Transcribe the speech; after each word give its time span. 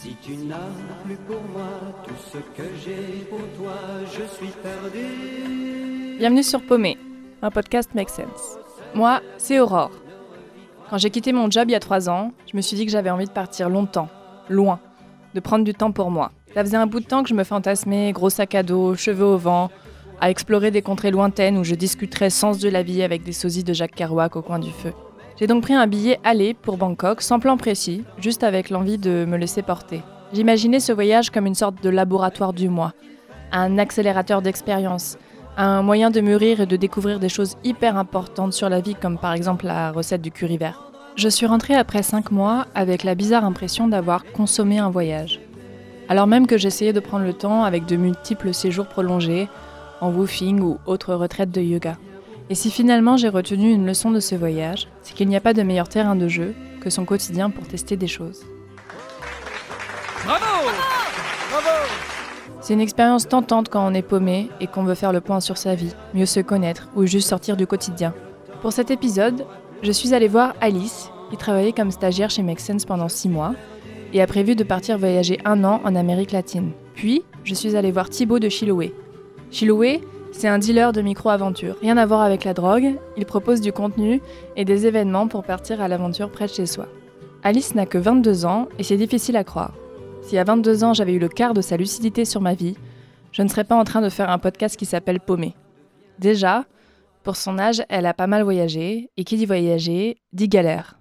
Si 0.00 0.14
tu 0.22 0.36
n'as 0.36 0.56
plus 1.04 1.16
pour 1.26 1.42
moi 1.52 1.66
tout 2.06 2.14
ce 2.32 2.38
que 2.38 2.68
j'ai 2.84 3.24
pour 3.28 3.40
toi, 3.58 3.74
je 4.04 4.32
suis 4.36 4.52
perdu. 4.62 6.16
Bienvenue 6.20 6.44
sur 6.44 6.64
Paumé, 6.64 6.96
un 7.42 7.50
podcast 7.50 7.90
Make 7.96 8.08
Sense. 8.08 8.58
Moi, 8.94 9.20
c'est 9.38 9.58
Aurore. 9.58 9.90
Quand 10.88 10.98
j'ai 10.98 11.10
quitté 11.10 11.32
mon 11.32 11.50
job 11.50 11.64
il 11.68 11.72
y 11.72 11.74
a 11.74 11.80
trois 11.80 12.08
ans, 12.08 12.32
je 12.48 12.56
me 12.56 12.62
suis 12.62 12.76
dit 12.76 12.86
que 12.86 12.92
j'avais 12.92 13.10
envie 13.10 13.24
de 13.24 13.32
partir 13.32 13.68
longtemps, 13.68 14.08
loin, 14.48 14.78
de 15.34 15.40
prendre 15.40 15.64
du 15.64 15.74
temps 15.74 15.90
pour 15.90 16.12
moi. 16.12 16.30
Ça 16.54 16.62
faisait 16.62 16.76
un 16.76 16.86
bout 16.86 17.00
de 17.00 17.06
temps 17.06 17.24
que 17.24 17.28
je 17.28 17.34
me 17.34 17.42
fantasmais, 17.42 18.12
gros 18.12 18.30
sac 18.30 18.54
à 18.54 18.62
dos, 18.62 18.94
cheveux 18.94 19.26
au 19.26 19.36
vent, 19.36 19.68
à 20.20 20.30
explorer 20.30 20.70
des 20.70 20.80
contrées 20.80 21.10
lointaines 21.10 21.58
où 21.58 21.64
je 21.64 21.74
discuterais 21.74 22.30
sens 22.30 22.60
de 22.60 22.68
la 22.68 22.84
vie 22.84 23.02
avec 23.02 23.24
des 23.24 23.32
sosies 23.32 23.64
de 23.64 23.72
Jacques 23.72 23.96
Kerouac 23.96 24.36
au 24.36 24.42
coin 24.42 24.60
du 24.60 24.70
feu. 24.70 24.92
J'ai 25.38 25.46
donc 25.46 25.62
pris 25.62 25.74
un 25.74 25.86
billet 25.86 26.18
aller 26.24 26.52
pour 26.52 26.76
Bangkok, 26.78 27.22
sans 27.22 27.38
plan 27.38 27.56
précis, 27.56 28.02
juste 28.18 28.42
avec 28.42 28.70
l'envie 28.70 28.98
de 28.98 29.24
me 29.24 29.36
laisser 29.36 29.62
porter. 29.62 30.02
J'imaginais 30.32 30.80
ce 30.80 30.90
voyage 30.90 31.30
comme 31.30 31.46
une 31.46 31.54
sorte 31.54 31.80
de 31.80 31.90
laboratoire 31.90 32.52
du 32.52 32.68
moi, 32.68 32.92
un 33.52 33.78
accélérateur 33.78 34.42
d'expérience, 34.42 35.16
un 35.56 35.82
moyen 35.82 36.10
de 36.10 36.20
mûrir 36.20 36.60
et 36.60 36.66
de 36.66 36.74
découvrir 36.74 37.20
des 37.20 37.28
choses 37.28 37.56
hyper 37.62 37.96
importantes 37.96 38.52
sur 38.52 38.68
la 38.68 38.80
vie, 38.80 38.96
comme 38.96 39.16
par 39.16 39.32
exemple 39.32 39.66
la 39.66 39.92
recette 39.92 40.22
du 40.22 40.32
curry 40.32 40.56
vert. 40.56 40.90
Je 41.14 41.28
suis 41.28 41.46
rentrée 41.46 41.76
après 41.76 42.02
5 42.02 42.32
mois 42.32 42.66
avec 42.74 43.04
la 43.04 43.14
bizarre 43.14 43.44
impression 43.44 43.86
d'avoir 43.86 44.24
consommé 44.24 44.78
un 44.78 44.90
voyage. 44.90 45.40
Alors 46.08 46.26
même 46.26 46.48
que 46.48 46.58
j'essayais 46.58 46.92
de 46.92 47.00
prendre 47.00 47.24
le 47.24 47.32
temps 47.32 47.62
avec 47.62 47.86
de 47.86 47.96
multiples 47.96 48.52
séjours 48.52 48.86
prolongés, 48.86 49.48
en 50.00 50.10
woofing 50.10 50.60
ou 50.60 50.78
autre 50.86 51.14
retraite 51.14 51.52
de 51.52 51.60
yoga. 51.60 51.96
Et 52.50 52.54
si 52.54 52.70
finalement 52.70 53.16
j'ai 53.16 53.28
retenu 53.28 53.70
une 53.72 53.86
leçon 53.86 54.10
de 54.10 54.20
ce 54.20 54.34
voyage, 54.34 54.88
c'est 55.02 55.14
qu'il 55.14 55.28
n'y 55.28 55.36
a 55.36 55.40
pas 55.40 55.52
de 55.52 55.62
meilleur 55.62 55.88
terrain 55.88 56.16
de 56.16 56.28
jeu 56.28 56.54
que 56.80 56.88
son 56.88 57.04
quotidien 57.04 57.50
pour 57.50 57.66
tester 57.66 57.96
des 57.96 58.06
choses. 58.06 58.40
Bravo 60.24 60.70
Bravo 61.50 61.68
C'est 62.62 62.72
une 62.72 62.80
expérience 62.80 63.28
tentante 63.28 63.68
quand 63.68 63.86
on 63.86 63.92
est 63.92 64.02
paumé 64.02 64.48
et 64.60 64.66
qu'on 64.66 64.84
veut 64.84 64.94
faire 64.94 65.12
le 65.12 65.20
point 65.20 65.40
sur 65.40 65.58
sa 65.58 65.74
vie, 65.74 65.94
mieux 66.14 66.26
se 66.26 66.40
connaître 66.40 66.88
ou 66.96 67.04
juste 67.04 67.28
sortir 67.28 67.56
du 67.56 67.66
quotidien. 67.66 68.14
Pour 68.62 68.72
cet 68.72 68.90
épisode, 68.90 69.44
je 69.82 69.92
suis 69.92 70.14
allée 70.14 70.28
voir 70.28 70.54
Alice, 70.62 71.10
qui 71.30 71.36
travaillait 71.36 71.72
comme 71.72 71.90
stagiaire 71.90 72.30
chez 72.30 72.42
Make 72.42 72.60
Sense 72.60 72.86
pendant 72.86 73.08
6 73.08 73.28
mois 73.28 73.54
et 74.14 74.22
a 74.22 74.26
prévu 74.26 74.56
de 74.56 74.64
partir 74.64 74.96
voyager 74.96 75.38
un 75.44 75.64
an 75.64 75.82
en 75.84 75.94
Amérique 75.94 76.32
latine. 76.32 76.70
Puis, 76.94 77.22
je 77.44 77.54
suis 77.54 77.76
allée 77.76 77.92
voir 77.92 78.08
Thibaut 78.08 78.38
de 78.38 78.48
Chiloé. 78.48 78.94
Chiloé, 79.50 80.00
c'est 80.38 80.46
un 80.46 80.60
dealer 80.60 80.92
de 80.92 81.02
micro-aventure. 81.02 81.74
Rien 81.80 81.96
à 81.96 82.06
voir 82.06 82.20
avec 82.20 82.44
la 82.44 82.54
drogue, 82.54 82.94
il 83.16 83.26
propose 83.26 83.60
du 83.60 83.72
contenu 83.72 84.20
et 84.54 84.64
des 84.64 84.86
événements 84.86 85.26
pour 85.26 85.42
partir 85.42 85.80
à 85.80 85.88
l'aventure 85.88 86.30
près 86.30 86.46
de 86.46 86.52
chez 86.52 86.66
soi. 86.66 86.86
Alice 87.42 87.74
n'a 87.74 87.86
que 87.86 87.98
22 87.98 88.46
ans 88.46 88.68
et 88.78 88.84
c'est 88.84 88.96
difficile 88.96 89.36
à 89.36 89.42
croire. 89.42 89.74
Si 90.22 90.38
à 90.38 90.44
22 90.44 90.84
ans 90.84 90.94
j'avais 90.94 91.12
eu 91.12 91.18
le 91.18 91.28
quart 91.28 91.54
de 91.54 91.60
sa 91.60 91.76
lucidité 91.76 92.24
sur 92.24 92.40
ma 92.40 92.54
vie, 92.54 92.76
je 93.32 93.42
ne 93.42 93.48
serais 93.48 93.64
pas 93.64 93.74
en 93.74 93.82
train 93.82 94.00
de 94.00 94.08
faire 94.08 94.30
un 94.30 94.38
podcast 94.38 94.76
qui 94.76 94.86
s'appelle 94.86 95.18
Paumé. 95.18 95.56
Déjà, 96.20 96.66
pour 97.24 97.34
son 97.34 97.58
âge, 97.58 97.82
elle 97.88 98.06
a 98.06 98.14
pas 98.14 98.28
mal 98.28 98.44
voyagé, 98.44 99.10
et 99.16 99.24
qui 99.24 99.38
dit 99.38 99.46
voyager, 99.46 100.18
dit 100.32 100.48
galère. 100.48 101.00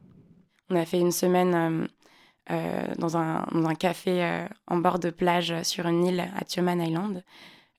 On 0.71 0.75
a 0.75 0.85
fait 0.85 0.99
une 0.99 1.11
semaine 1.11 1.53
euh, 1.53 2.55
euh, 2.55 2.87
dans, 2.97 3.17
un, 3.17 3.45
café 3.79 4.23
euh, 4.23 4.47
en 4.65 4.77
bord 4.77 4.97
de 4.97 5.11
plage 5.11 5.53
sur 5.61 5.85
une 5.85 6.05
île 6.05 6.25
à 6.35 6.43
Tioman 6.43 6.81
Island. 6.81 7.23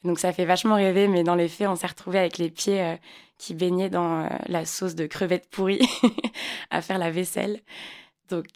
Donc 0.04 0.18
ça 0.18 0.32
fait 0.32 0.44
vachement 0.44 0.77
rêver, 0.77 1.08
mais 1.08 1.24
dans 1.24 1.34
les 1.34 1.48
faits, 1.48 1.68
on 1.68 1.77
s'est 1.77 1.86
retrouvé 1.86 2.18
avec 2.18 2.38
les 2.38 2.50
pieds 2.50 2.80
euh, 2.80 2.96
qui 3.36 3.54
baignaient 3.54 3.91
dans 3.91 4.24
euh, 4.24 4.28
la 4.46 4.64
sauce 4.64 4.94
de 4.94 5.06
crevettes 5.06 5.48
pourries 5.50 5.88
à 6.70 6.82
faire 6.82 6.98
la 6.98 7.10
vaisselle. 7.10 7.60
Donc 8.28 8.46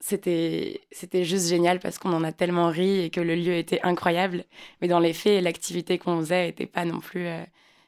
c'était 0.00 0.80
juste 1.24 1.48
génial 1.48 1.80
parce 1.80 1.98
qu'on 1.98 2.12
en 2.12 2.22
a 2.22 2.30
tellement 2.30 2.68
ri 2.68 3.00
et 3.00 3.10
que 3.10 3.20
le 3.20 3.34
lieu 3.34 3.54
était 3.54 3.80
incroyable. 3.82 4.44
Mais 4.80 4.88
dans 4.88 5.00
les 5.00 5.12
faits, 5.12 5.42
l'activité 5.42 5.98
qu'on 5.98 6.20
faisait 6.20 6.46
n'était 6.46 6.66
pas 6.66 6.84
non 6.84 7.00
plus 7.00 7.26
euh, 7.26 7.42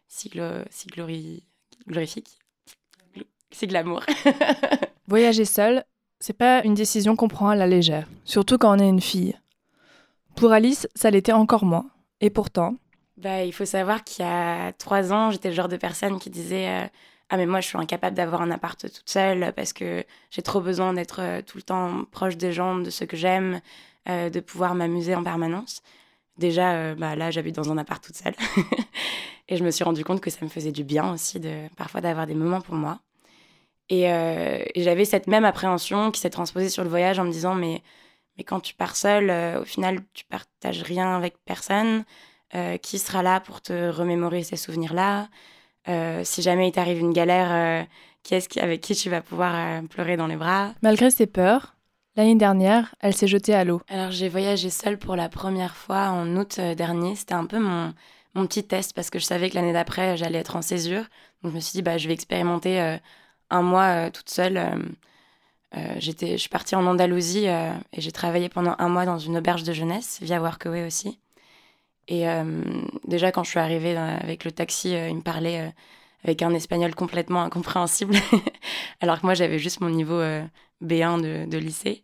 si, 0.08 0.32
si 0.70 0.86
glorifique, 0.88 2.38
si 3.52 3.66
glamour. 3.68 4.02
Voyager 5.06 5.44
seul, 5.44 5.84
c'est 6.18 6.36
pas 6.36 6.64
une 6.64 6.74
décision 6.74 7.14
qu'on 7.14 7.28
prend 7.28 7.48
à 7.48 7.54
la 7.56 7.66
légère, 7.66 8.08
surtout 8.24 8.58
quand 8.58 8.76
on 8.76 8.80
est 8.80 8.88
une 8.88 9.00
fille. 9.00 9.38
Pour 10.34 10.52
Alice, 10.52 10.88
ça 10.94 11.10
l'était 11.10 11.32
encore 11.32 11.64
moins. 11.64 11.90
Et 12.20 12.30
pourtant, 12.30 12.76
bah, 13.18 13.44
il 13.44 13.52
faut 13.52 13.64
savoir 13.64 14.04
qu'il 14.04 14.24
y 14.24 14.28
a 14.28 14.72
trois 14.72 15.12
ans, 15.12 15.30
j'étais 15.30 15.48
le 15.48 15.54
genre 15.54 15.68
de 15.68 15.76
personne 15.76 16.18
qui 16.18 16.30
disait 16.30 16.68
euh, 16.68 16.86
Ah, 17.30 17.36
mais 17.36 17.46
moi, 17.46 17.60
je 17.60 17.66
suis 17.66 17.78
incapable 17.78 18.16
d'avoir 18.16 18.42
un 18.42 18.50
appart 18.50 18.80
toute 18.80 19.08
seule 19.08 19.52
parce 19.56 19.72
que 19.72 20.04
j'ai 20.30 20.42
trop 20.42 20.60
besoin 20.60 20.92
d'être 20.92 21.20
euh, 21.20 21.42
tout 21.42 21.58
le 21.58 21.62
temps 21.62 22.04
proche 22.12 22.36
des 22.36 22.52
gens, 22.52 22.76
de 22.78 22.90
ceux 22.90 23.06
que 23.06 23.16
j'aime, 23.16 23.60
euh, 24.08 24.30
de 24.30 24.40
pouvoir 24.40 24.74
m'amuser 24.74 25.14
en 25.14 25.24
permanence. 25.24 25.82
Déjà, 26.36 26.94
bah, 26.94 27.16
là, 27.16 27.32
j'habite 27.32 27.56
dans 27.56 27.72
un 27.72 27.78
appart 27.78 28.02
toute 28.04 28.14
seule. 28.14 28.34
et 29.48 29.56
je 29.56 29.64
me 29.64 29.72
suis 29.72 29.82
rendu 29.82 30.04
compte 30.04 30.20
que 30.20 30.30
ça 30.30 30.44
me 30.44 30.48
faisait 30.48 30.70
du 30.70 30.84
bien 30.84 31.12
aussi, 31.12 31.40
de, 31.40 31.66
parfois, 31.76 32.00
d'avoir 32.00 32.28
des 32.28 32.34
moments 32.34 32.60
pour 32.60 32.76
moi. 32.76 33.00
Et, 33.88 34.04
et 34.04 34.82
j'avais 34.82 35.04
cette 35.04 35.26
même 35.26 35.44
appréhension 35.44 36.12
qui 36.12 36.20
s'est 36.20 36.30
transposée 36.30 36.68
sur 36.68 36.84
le 36.84 36.90
voyage 36.90 37.18
en 37.18 37.24
me 37.24 37.32
disant 37.32 37.56
Mais, 37.56 37.82
mais 38.36 38.44
quand 38.44 38.60
tu 38.60 38.74
pars 38.74 38.94
seule, 38.94 39.32
au 39.60 39.64
final, 39.64 39.98
tu 40.14 40.24
partages 40.26 40.82
rien 40.82 41.16
avec 41.16 41.34
personne. 41.44 42.04
Euh, 42.54 42.78
qui 42.78 42.98
sera 42.98 43.22
là 43.22 43.40
pour 43.40 43.60
te 43.60 43.90
remémorer 43.90 44.42
ces 44.42 44.56
souvenirs-là 44.56 45.28
euh, 45.86 46.24
Si 46.24 46.40
jamais 46.40 46.68
il 46.68 46.72
t'arrive 46.72 46.98
une 46.98 47.12
galère, 47.12 47.48
euh, 47.52 47.84
qui 48.22 48.34
est-ce 48.34 48.58
avec 48.58 48.80
qui 48.80 48.94
tu 48.94 49.10
vas 49.10 49.20
pouvoir 49.20 49.82
pleurer 49.90 50.16
dans 50.16 50.26
les 50.26 50.36
bras? 50.36 50.72
Malgré 50.80 51.10
ses 51.10 51.26
peurs, 51.26 51.74
l'année 52.16 52.36
dernière, 52.36 52.94
elle 53.00 53.14
s'est 53.14 53.26
jetée 53.26 53.54
à 53.54 53.64
l'eau. 53.64 53.82
Alors 53.88 54.12
j'ai 54.12 54.30
voyagé 54.30 54.70
seule 54.70 54.98
pour 54.98 55.14
la 55.14 55.28
première 55.28 55.76
fois 55.76 56.08
en 56.08 56.36
août 56.36 56.58
dernier. 56.58 57.16
C'était 57.16 57.34
un 57.34 57.44
peu 57.44 57.58
mon, 57.58 57.92
mon 58.34 58.46
petit 58.46 58.64
test 58.64 58.94
parce 58.94 59.10
que 59.10 59.18
je 59.18 59.26
savais 59.26 59.50
que 59.50 59.54
l'année 59.54 59.74
d'après, 59.74 60.16
j'allais 60.16 60.38
être 60.38 60.56
en 60.56 60.62
césure. 60.62 61.04
Donc 61.42 61.52
je 61.52 61.56
me 61.56 61.60
suis 61.60 61.72
dit, 61.72 61.82
bah, 61.82 61.98
je 61.98 62.08
vais 62.08 62.14
expérimenter 62.14 62.98
un 63.50 63.62
mois 63.62 64.10
toute 64.10 64.30
seule. 64.30 64.58
j'étais, 65.98 66.32
je 66.32 66.38
suis 66.38 66.48
partie 66.48 66.76
en 66.76 66.86
Andalousie 66.86 67.44
et 67.44 68.00
j'ai 68.00 68.12
travaillé 68.12 68.48
pendant 68.48 68.74
un 68.78 68.88
mois 68.88 69.04
dans 69.04 69.18
une 69.18 69.36
auberge 69.36 69.64
de 69.64 69.74
jeunesse 69.74 70.18
via 70.22 70.40
Workaway 70.40 70.86
aussi. 70.86 71.18
Et 72.08 72.26
euh, 72.26 72.62
déjà, 73.06 73.30
quand 73.30 73.44
je 73.44 73.50
suis 73.50 73.58
arrivée 73.58 73.96
avec 73.96 74.44
le 74.44 74.50
taxi, 74.50 74.94
euh, 74.94 75.08
il 75.08 75.16
me 75.16 75.20
parlait 75.20 75.60
euh, 75.60 75.70
avec 76.24 76.42
un 76.42 76.52
espagnol 76.54 76.94
complètement 76.94 77.42
incompréhensible, 77.42 78.16
alors 79.00 79.20
que 79.20 79.26
moi, 79.26 79.34
j'avais 79.34 79.58
juste 79.58 79.80
mon 79.80 79.90
niveau 79.90 80.20
B1 80.82 81.20
de, 81.20 81.48
de, 81.48 81.58
lycée 81.58 82.02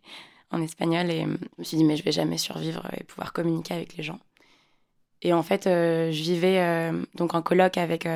en 0.51 0.61
espagnol. 0.61 1.09
Et 1.09 1.21
je 1.23 1.27
me 1.57 1.63
suis 1.63 1.77
dit, 1.77 1.83
mais 1.83 1.97
je 1.97 2.03
vais 2.03 2.11
jamais 2.11 2.37
survivre 2.37 2.87
et 2.95 3.03
pouvoir 3.03 3.33
communiquer 3.33 3.73
avec 3.73 3.97
les 3.97 4.03
gens. 4.03 4.19
Et 5.21 5.33
en 5.33 5.43
fait, 5.43 5.63
je 5.65 6.21
vivais 6.21 6.91
donc 7.15 7.33
en 7.33 7.41
colloque 7.41 7.77
avec 7.77 8.07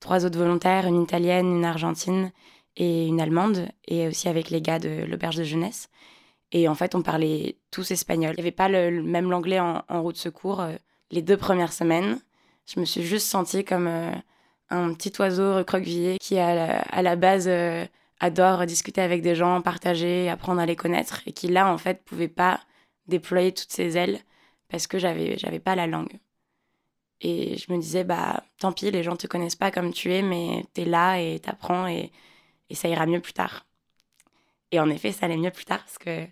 trois 0.00 0.24
autres 0.24 0.38
volontaires, 0.38 0.86
une 0.86 1.02
italienne, 1.02 1.46
une 1.46 1.64
argentine 1.64 2.30
et 2.76 3.06
une 3.06 3.20
allemande, 3.20 3.68
et 3.86 4.06
aussi 4.06 4.28
avec 4.28 4.50
les 4.50 4.62
gars 4.62 4.78
de 4.78 5.04
l'auberge 5.04 5.36
de 5.36 5.44
jeunesse. 5.44 5.90
Et 6.52 6.68
en 6.68 6.74
fait, 6.74 6.94
on 6.94 7.02
parlait 7.02 7.58
tous 7.70 7.90
espagnol. 7.90 8.32
Il 8.32 8.36
n'y 8.36 8.42
avait 8.42 8.50
pas 8.50 8.68
le, 8.68 9.02
même 9.02 9.30
l'anglais 9.30 9.60
en, 9.60 9.82
en, 9.88 10.00
route 10.00 10.16
secours 10.16 10.62
les 11.10 11.22
deux 11.22 11.36
premières 11.36 11.72
semaines, 11.72 12.20
je 12.66 12.80
me 12.80 12.84
suis 12.84 13.02
juste 13.02 13.26
sentie 13.26 13.64
comme 13.64 13.86
euh, 13.86 14.12
un 14.70 14.94
petit 14.94 15.12
oiseau 15.20 15.56
recroquevillé 15.56 16.18
qui, 16.18 16.38
à 16.38 17.02
la, 17.02 17.16
base, 17.16 17.48
euh, 17.48 17.86
adore 18.20 18.66
discuter 18.66 19.00
avec 19.00 19.22
des 19.22 19.34
gens, 19.34 19.60
partager, 19.62 20.28
apprendre 20.28 20.60
à 20.60 20.66
les 20.66 20.76
connaître, 20.76 21.22
et 21.26 21.32
qui, 21.32 21.48
là, 21.48 21.72
en 21.72 21.78
fait, 21.78 22.04
pouvait 22.04 22.28
pas 22.28 22.60
déployer 23.06 23.52
toutes 23.52 23.72
ses 23.72 23.96
ailes 23.96 24.20
parce 24.68 24.86
que 24.86 24.98
j'avais, 24.98 25.38
j'avais 25.38 25.60
pas 25.60 25.74
la 25.74 25.86
langue. 25.86 26.18
Et 27.20 27.56
je 27.56 27.72
me 27.72 27.78
disais, 27.78 28.04
bah, 28.04 28.44
tant 28.58 28.72
pis, 28.72 28.90
les 28.90 29.02
gens 29.02 29.16
te 29.16 29.26
connaissent 29.26 29.56
pas 29.56 29.70
comme 29.70 29.92
tu 29.92 30.12
es, 30.12 30.22
mais 30.22 30.64
tu 30.74 30.82
es 30.82 30.84
là 30.84 31.18
et 31.18 31.40
t'apprends 31.40 31.86
et, 31.88 32.12
et 32.70 32.74
ça 32.74 32.88
ira 32.88 33.06
mieux 33.06 33.20
plus 33.20 33.32
tard. 33.32 33.66
Et 34.70 34.80
en 34.80 34.90
effet, 34.90 35.12
ça 35.12 35.26
allait 35.26 35.36
mieux 35.36 35.50
plus 35.50 35.64
tard 35.64 35.80
parce 35.80 35.98
que 35.98 36.26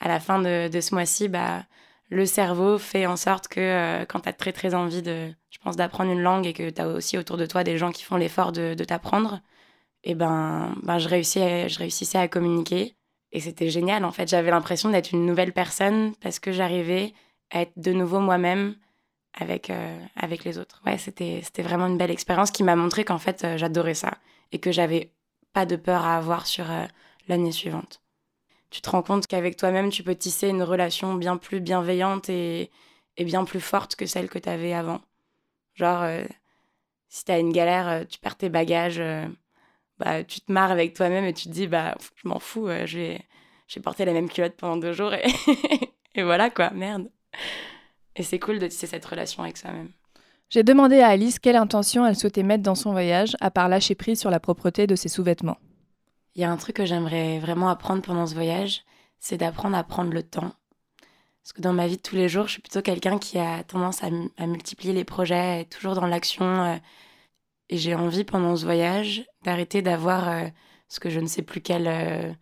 à 0.00 0.08
la 0.08 0.20
fin 0.20 0.40
de, 0.40 0.68
de 0.68 0.80
ce 0.80 0.94
mois-ci, 0.94 1.28
bah, 1.28 1.64
le 2.12 2.26
cerveau 2.26 2.78
fait 2.78 3.06
en 3.06 3.16
sorte 3.16 3.48
que 3.48 3.60
euh, 3.60 4.04
quand 4.04 4.20
tu 4.20 4.28
as 4.28 4.34
très 4.34 4.52
très 4.52 4.74
envie 4.74 5.00
de, 5.00 5.32
je 5.50 5.58
pense, 5.58 5.76
d'apprendre 5.76 6.12
une 6.12 6.20
langue 6.20 6.46
et 6.46 6.52
que 6.52 6.68
tu 6.68 6.80
as 6.80 6.86
aussi 6.88 7.16
autour 7.16 7.38
de 7.38 7.46
toi 7.46 7.64
des 7.64 7.78
gens 7.78 7.90
qui 7.90 8.04
font 8.04 8.16
l'effort 8.16 8.52
de, 8.52 8.74
t'apprendre, 8.84 9.40
et 10.04 10.10
eh 10.10 10.14
ben, 10.14 10.74
ben 10.82 10.98
je, 10.98 11.08
réussis 11.08 11.40
je 11.40 11.78
réussissais 11.78 12.18
à 12.18 12.28
communiquer. 12.28 12.96
Et 13.32 13.40
c'était 13.40 13.70
génial 13.70 14.04
en 14.04 14.12
fait. 14.12 14.28
J'avais 14.28 14.50
l'impression 14.50 14.90
d'être 14.90 15.12
une 15.12 15.24
nouvelle 15.24 15.52
personne 15.54 16.14
parce 16.20 16.38
que 16.38 16.52
j'arrivais 16.52 17.14
à 17.50 17.62
être 17.62 17.72
de 17.76 17.92
nouveau 17.92 18.20
moi-même 18.20 18.76
avec, 19.32 19.70
euh, 19.70 19.98
avec 20.16 20.44
les 20.44 20.58
autres. 20.58 20.82
Ouais, 20.84 20.98
c'était, 20.98 21.40
c'était 21.42 21.62
vraiment 21.62 21.86
une 21.86 21.96
belle 21.96 22.10
expérience 22.10 22.50
qui 22.50 22.62
m'a 22.62 22.76
montré 22.76 23.04
qu'en 23.04 23.18
fait 23.18 23.44
euh, 23.44 23.56
j'adorais 23.56 23.94
ça 23.94 24.18
et 24.52 24.58
que 24.58 24.70
j'avais 24.70 25.12
pas 25.54 25.64
de 25.64 25.76
peur 25.76 26.04
à 26.04 26.18
avoir 26.18 26.46
sur 26.46 26.66
l'année 27.28 27.52
suivante 27.52 28.01
tu 28.72 28.80
te 28.80 28.88
rends 28.88 29.02
compte 29.02 29.26
qu'avec 29.26 29.56
toi-même, 29.56 29.90
tu 29.90 30.02
peux 30.02 30.14
tisser 30.14 30.48
une 30.48 30.62
relation 30.62 31.14
bien 31.14 31.36
plus 31.36 31.60
bienveillante 31.60 32.30
et, 32.30 32.70
bien 33.18 33.44
plus 33.44 33.60
forte 33.60 33.96
que 33.96 34.06
celle 34.06 34.30
que 34.30 34.38
tu 34.38 34.48
avais 34.48 34.72
avant. 34.72 35.02
Genre, 35.74 36.02
euh, 36.02 36.24
si 37.08 37.26
tu 37.26 37.32
as 37.32 37.38
une 37.38 37.52
galère, 37.52 37.88
euh, 37.88 38.04
tu 38.04 38.18
perds 38.18 38.36
tes 38.36 38.48
bagages, 38.48 38.98
euh, 38.98 39.28
bah, 39.98 40.24
tu 40.24 40.40
te 40.40 40.50
marres 40.50 40.70
avec 40.70 40.94
toi-même 40.94 41.24
et 41.24 41.34
tu 41.34 41.48
te 41.48 41.52
dis, 41.52 41.66
bah, 41.66 41.94
je 42.16 42.26
m'en 42.26 42.38
fous, 42.38 42.66
vais 42.66 43.20
porter 43.82 44.06
la 44.06 44.14
même 44.14 44.30
culotte 44.30 44.56
pendant 44.56 44.78
deux 44.78 44.94
jours 44.94 45.12
et, 45.12 45.26
et 46.14 46.22
voilà 46.22 46.48
quoi, 46.48 46.70
merde. 46.70 47.10
Et 48.16 48.22
c'est 48.22 48.38
cool 48.38 48.58
de 48.58 48.66
tisser 48.66 48.86
cette 48.86 49.04
relation 49.04 49.42
avec 49.42 49.58
soi-même. 49.58 49.90
J'ai 50.48 50.62
demandé 50.62 51.00
à 51.00 51.08
Alice 51.08 51.38
quelle 51.38 51.56
intention 51.56 52.06
elle 52.06 52.16
souhaitait 52.16 52.42
mettre 52.42 52.62
dans 52.62 52.74
son 52.74 52.92
voyage, 52.92 53.36
à 53.40 53.50
part 53.50 53.68
lâcher 53.68 53.94
prise 53.94 54.20
sur 54.20 54.30
la 54.30 54.40
propreté 54.40 54.86
de 54.86 54.96
ses 54.96 55.08
sous-vêtements. 55.08 55.58
Il 56.34 56.40
y 56.40 56.44
a 56.44 56.50
un 56.50 56.56
truc 56.56 56.76
que 56.76 56.86
j'aimerais 56.86 57.38
vraiment 57.38 57.68
apprendre 57.68 58.02
pendant 58.02 58.26
ce 58.26 58.34
voyage, 58.34 58.84
c'est 59.18 59.36
d'apprendre 59.36 59.76
à 59.76 59.84
prendre 59.84 60.12
le 60.12 60.22
temps. 60.22 60.52
Parce 61.42 61.52
que 61.52 61.60
dans 61.60 61.72
ma 61.72 61.88
vie 61.88 61.96
de 61.96 62.02
tous 62.02 62.14
les 62.14 62.28
jours, 62.28 62.46
je 62.46 62.52
suis 62.52 62.62
plutôt 62.62 62.82
quelqu'un 62.82 63.18
qui 63.18 63.38
a 63.38 63.64
tendance 63.64 64.02
à, 64.04 64.46
multiplier 64.46 64.92
les 64.92 65.04
projets, 65.04 65.64
toujours 65.66 65.94
dans 65.94 66.06
l'action. 66.06 66.44
Euh, 66.44 66.76
et 67.68 67.78
j'ai 67.78 67.94
envie 67.94 68.24
pendant 68.24 68.56
ce 68.56 68.64
voyage 68.64 69.24
d'arrêter 69.42 69.82
d'avoir 69.82 70.28
euh, 70.28 70.48
ce 70.88 71.00
que 71.00 71.10
je 71.10 71.20
ne 71.20 71.26
sais 71.26 71.42
plus 71.42 71.60
quel 71.60 71.88
euh, 71.88 72.32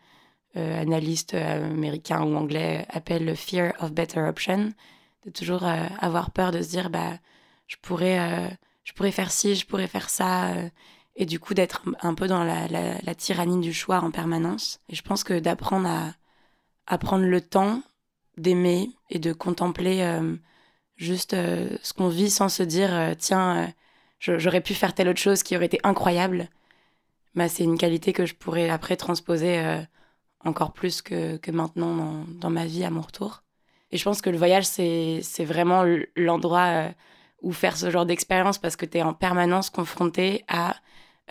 analyste 0.54 1.34
américain 1.34 2.22
ou 2.22 2.36
anglais 2.36 2.86
appelle 2.90 3.24
le 3.24 3.34
fear 3.34 3.72
of 3.80 3.92
better 3.92 4.20
option. 4.20 4.72
De 5.24 5.30
toujours 5.30 5.64
avoir 5.64 6.30
peur 6.30 6.50
de 6.50 6.62
se 6.62 6.70
dire, 6.70 6.88
bah, 6.88 7.18
je 7.66 7.76
pourrais, 7.82 8.58
je 8.84 8.94
pourrais 8.94 9.12
faire 9.12 9.30
ci, 9.30 9.54
je 9.54 9.66
pourrais 9.66 9.86
faire 9.86 10.08
ça. 10.08 10.54
Euh, 11.20 11.22
et 11.22 11.26
du 11.26 11.38
coup, 11.38 11.54
d'être 11.54 11.82
un 12.02 12.14
peu 12.14 12.26
dans 12.26 12.44
la, 12.44 13.14
tyrannie 13.14 13.60
du 13.60 13.72
choix 13.72 13.98
en 13.98 14.10
permanence. 14.10 14.80
Et 14.88 14.94
je 14.94 15.02
pense 15.02 15.24
que 15.24 15.38
d'apprendre 15.38 15.88
à, 16.86 16.98
prendre 16.98 17.24
le 17.24 17.40
temps 17.40 17.82
d'aimer 18.36 18.90
et 19.10 19.18
de 19.18 19.32
contempler 19.32 20.02
euh, 20.02 20.36
juste 20.96 21.32
ce 21.32 21.92
qu'on 21.92 22.08
vit 22.08 22.30
sans 22.30 22.48
se 22.48 22.62
dire, 22.62 23.14
tiens, 23.18 23.72
j'aurais 24.18 24.60
pu 24.60 24.74
faire 24.74 24.94
telle 24.94 25.08
autre 25.08 25.20
chose 25.20 25.42
qui 25.42 25.56
aurait 25.56 25.66
été 25.66 25.80
incroyable. 25.84 26.48
Bah, 27.34 27.48
c'est 27.48 27.64
une 27.64 27.78
qualité 27.78 28.12
que 28.12 28.26
je 28.26 28.34
pourrais 28.34 28.70
après 28.70 28.96
transposer 28.96 29.62
encore 30.44 30.72
plus 30.72 31.00
que, 31.02 31.36
que 31.36 31.50
maintenant 31.50 31.94
dans, 31.94 32.24
dans, 32.40 32.50
ma 32.50 32.66
vie 32.66 32.84
à 32.84 32.90
mon 32.90 33.02
retour. 33.02 33.42
Et 33.92 33.98
je 33.98 34.04
pense 34.04 34.20
que 34.20 34.30
le 34.30 34.38
voyage, 34.38 34.64
c'est 34.64 35.44
vraiment 35.44 35.84
l'endroit 36.16 36.90
ou 37.42 37.52
faire 37.52 37.76
ce 37.76 37.90
genre 37.90 38.06
d'expérience 38.06 38.58
parce 38.58 38.76
que 38.76 38.86
tu 38.86 38.98
es 38.98 39.02
en 39.02 39.14
permanence 39.14 39.70
confronté 39.70 40.44
à 40.48 40.76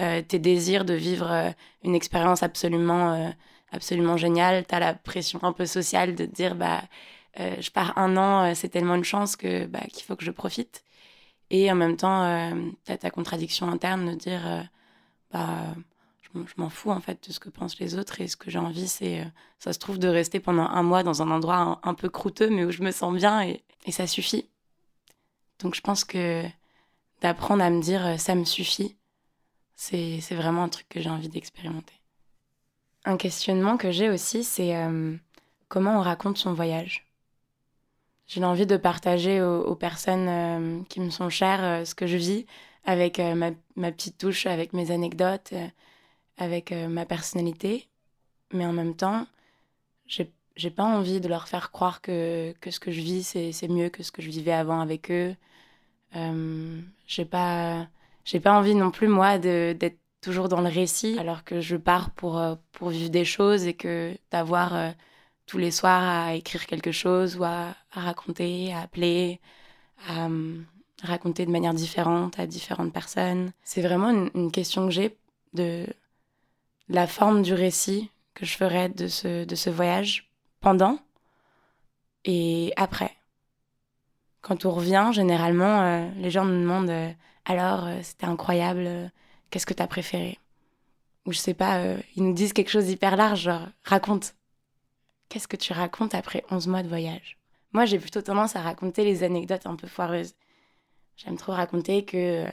euh, 0.02 0.22
tes 0.22 0.40
désirs 0.40 0.86
de 0.86 0.94
vivre 0.94 1.30
euh, 1.30 1.50
une 1.84 1.94
expérience 1.94 2.42
absolument, 2.42 3.14
euh, 3.14 3.30
absolument 3.72 4.16
géniale. 4.16 4.66
Tu 4.66 4.74
as 4.74 4.80
la 4.80 4.94
pression 4.94 5.44
un 5.44 5.52
peu 5.52 5.66
sociale 5.66 6.16
de 6.16 6.26
te 6.26 6.32
dire 6.32 6.56
bah, 6.56 6.82
je 7.38 7.70
pars 7.72 7.98
un 7.98 8.18
an, 8.18 8.54
c'est 8.54 8.70
tellement 8.70 8.96
une 8.96 9.04
chance 9.04 9.36
que 9.38 9.66
bah, 9.66 9.80
qu'il 9.94 10.04
faut 10.04 10.16
que 10.16 10.26
je 10.26 10.32
profite. 10.32 10.84
Et 11.50 11.72
en 11.72 11.76
même 11.76 11.96
temps, 11.98 12.52
tu 12.86 12.92
as 12.92 12.98
ta 12.98 13.10
contradiction 13.12 13.70
interne 13.70 14.12
de 14.12 14.16
dire 14.16 14.42
bah, 15.32 15.76
je 16.34 16.40
m'en 16.58 16.70
fous 16.70 16.92
en 16.92 17.00
fait 17.00 17.28
de 17.28 17.34
ce 17.34 17.40
que 17.40 17.50
pensent 17.50 17.80
les 17.80 17.98
autres 17.98 18.20
et 18.22 18.28
ce 18.28 18.36
que 18.36 18.52
j'ai 18.52 18.60
envie, 18.60 18.88
c'est, 18.88 19.26
ça 19.60 19.74
se 19.74 19.80
trouve, 19.80 20.00
de 20.00 20.10
rester 20.10 20.40
pendant 20.40 20.68
un 20.68 20.84
mois 20.84 21.04
dans 21.04 21.22
un 21.22 21.32
endroit 21.32 21.80
un, 21.84 21.94
peu 21.94 22.10
croûteux 22.10 22.50
mais 22.50 22.66
où 22.66 22.72
je 22.72 22.84
me 22.84 22.92
sens 22.92 23.16
bien 23.16 23.42
et, 23.42 23.64
ça 23.92 24.06
suffit. 24.06 24.50
Donc 25.60 25.76
je 25.76 25.82
pense 25.82 26.04
que 26.04 26.44
d'apprendre 27.22 27.64
à 27.64 27.70
me 27.70 27.82
dire 27.82 28.20
ça 28.20 28.36
me 28.36 28.44
suffit, 28.46 28.99
c'est 29.80 30.36
vraiment 30.36 30.64
un 30.64 30.70
truc 30.70 30.88
que 30.90 31.00
j'ai 31.00 31.10
envie 31.10 31.30
d'expérimenter. 31.30 31.94
Un 33.06 33.18
questionnement 33.18 33.78
que 33.78 33.92
j'ai 33.92 34.10
aussi, 34.10 34.44
c'est 34.44 34.76
euh, 34.76 35.16
comment 35.70 35.98
on 35.98 36.02
raconte 36.02 36.38
son 36.38 36.54
voyage. 36.54 37.08
J'ai 38.28 38.44
envie 38.44 38.68
de 38.68 38.78
partager 38.78 39.42
aux, 39.42 39.76
personnes 39.76 40.28
euh, 40.28 40.82
qui 40.90 41.00
me 41.00 41.10
sont 41.10 41.30
chères 41.30 41.88
ce 41.88 41.96
que 41.96 42.08
je 42.08 42.18
vis 42.18 42.46
avec 42.86 43.20
ma, 43.20 43.52
petite 43.92 44.18
touche, 44.18 44.46
avec 44.46 44.74
mes 44.74 44.92
anecdotes, 44.92 45.54
avec 46.38 46.72
ma 46.72 47.06
personnalité. 47.06 47.88
Mais 48.54 48.66
en 48.66 48.74
même 48.74 48.96
temps, 48.96 49.26
j'ai 50.08 50.70
pas 50.70 50.84
envie 50.84 51.22
de 51.22 51.28
leur 51.28 51.48
faire 51.48 51.72
croire 51.72 52.02
que, 52.02 52.54
que 52.62 52.72
ce 52.72 52.80
que 52.80 52.92
je 52.92 53.02
vis, 53.02 53.24
c'est 53.24 53.68
mieux 53.68 53.90
que 53.90 54.04
ce 54.04 54.12
que 54.12 54.22
je 54.22 54.30
vivais 54.30 54.54
avant 54.54 54.82
avec 54.82 55.10
eux. 55.12 55.36
Euh, 56.16 56.82
j'ai 57.08 57.26
pas, 57.26 57.88
j'ai 58.30 58.40
pas 58.40 58.54
envie 58.54 58.76
non 58.76 58.92
plus, 58.92 59.08
moi, 59.08 59.40
d'être 59.40 59.98
toujours 60.22 60.50
dans 60.50 60.62
le 60.62 60.70
récit, 60.70 61.18
alors 61.18 61.44
que 61.44 61.62
je 61.62 61.76
pars 61.76 62.12
pour, 62.12 62.38
euh, 62.38 62.54
pour 62.74 62.90
vivre 62.90 63.10
des 63.10 63.26
choses 63.26 63.66
et 63.66 63.74
que 63.74 64.16
d'avoir 64.30 64.76
euh, 64.76 64.92
tous 65.48 65.58
les 65.58 65.72
soirs 65.72 66.04
à 66.04 66.36
écrire 66.36 66.68
quelque 66.68 66.92
chose 66.92 67.38
ou 67.38 67.44
à, 67.44 67.74
raconter, 67.90 68.72
à 68.72 68.82
appeler, 68.82 69.40
à, 70.08 70.28
raconter 71.02 71.48
de 71.48 71.52
manière 71.52 71.74
différente 71.74 72.38
à 72.38 72.46
différentes 72.46 72.94
personnes. 72.94 73.52
C'est 73.64 73.82
vraiment 73.82 74.12
une, 74.36 74.52
question 74.52 74.86
que 74.86 74.92
j'ai 74.92 75.18
de 75.56 75.88
la 76.88 77.08
forme 77.08 77.42
du 77.42 77.56
récit 77.56 78.12
que 78.36 78.46
je 78.46 78.56
ferais 78.56 78.90
de 78.90 79.08
ce, 79.08 79.44
de 79.44 79.56
ce 79.56 79.72
voyage 79.72 80.30
pendant 80.62 81.00
et 82.26 82.74
après. 82.76 83.16
Quand 84.42 84.66
on 84.66 84.72
revient, 84.72 85.10
généralement, 85.14 85.82
euh, 85.82 86.10
les 86.18 86.30
gens 86.30 86.46
nous 86.46 86.62
demandent 86.62 86.92
euh, 86.92 87.12
alors, 87.50 87.88
euh, 87.88 87.98
c'était 88.04 88.28
incroyable, 88.28 89.12
qu'est-ce 89.50 89.66
que 89.66 89.74
t'as 89.74 89.88
préféré? 89.88 90.38
Ou 91.26 91.34
je 91.34 91.40
sais 91.40 91.56
pas, 91.56 91.82
ils 92.16 92.24
nous 92.24 92.34
disent 92.34 92.54
quelque 92.54 92.70
chose 92.70 92.86
d'hyper 92.86 93.18
large, 93.18 93.42
genre 93.42 93.68
raconte. 93.84 94.36
Qu'est-ce 95.30 95.48
que 95.48 95.58
tu 95.58 95.74
racontes 95.74 96.14
après 96.14 96.44
11 96.52 96.68
mois 96.68 96.84
de 96.84 96.88
voyage? 96.88 97.38
Moi, 97.74 97.86
j'ai 97.86 97.98
plutôt 97.98 98.22
tendance 98.22 98.56
à 98.56 98.62
raconter 98.62 99.04
les 99.04 99.24
anecdotes 99.24 99.66
un 99.66 99.76
peu 99.76 99.88
foireuses. 99.88 100.36
J'aime 101.18 101.38
trop 101.38 101.52
raconter 101.52 102.06
que 102.06 102.46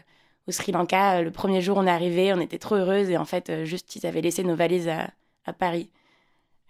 au 0.46 0.52
Sri 0.52 0.72
Lanka, 0.72 1.22
le 1.22 1.30
premier 1.30 1.60
jour 1.60 1.76
on 1.76 1.86
est 1.86 1.90
arrivé, 1.90 2.32
on 2.32 2.40
était 2.40 2.58
trop 2.58 2.76
heureuses 2.76 3.10
et 3.10 3.18
en 3.18 3.24
fait, 3.26 3.64
juste 3.64 3.96
ils 3.96 4.06
avaient 4.06 4.22
laissé 4.22 4.44
nos 4.44 4.56
valises 4.56 4.88
à 4.88 5.52
Paris. 5.52 5.90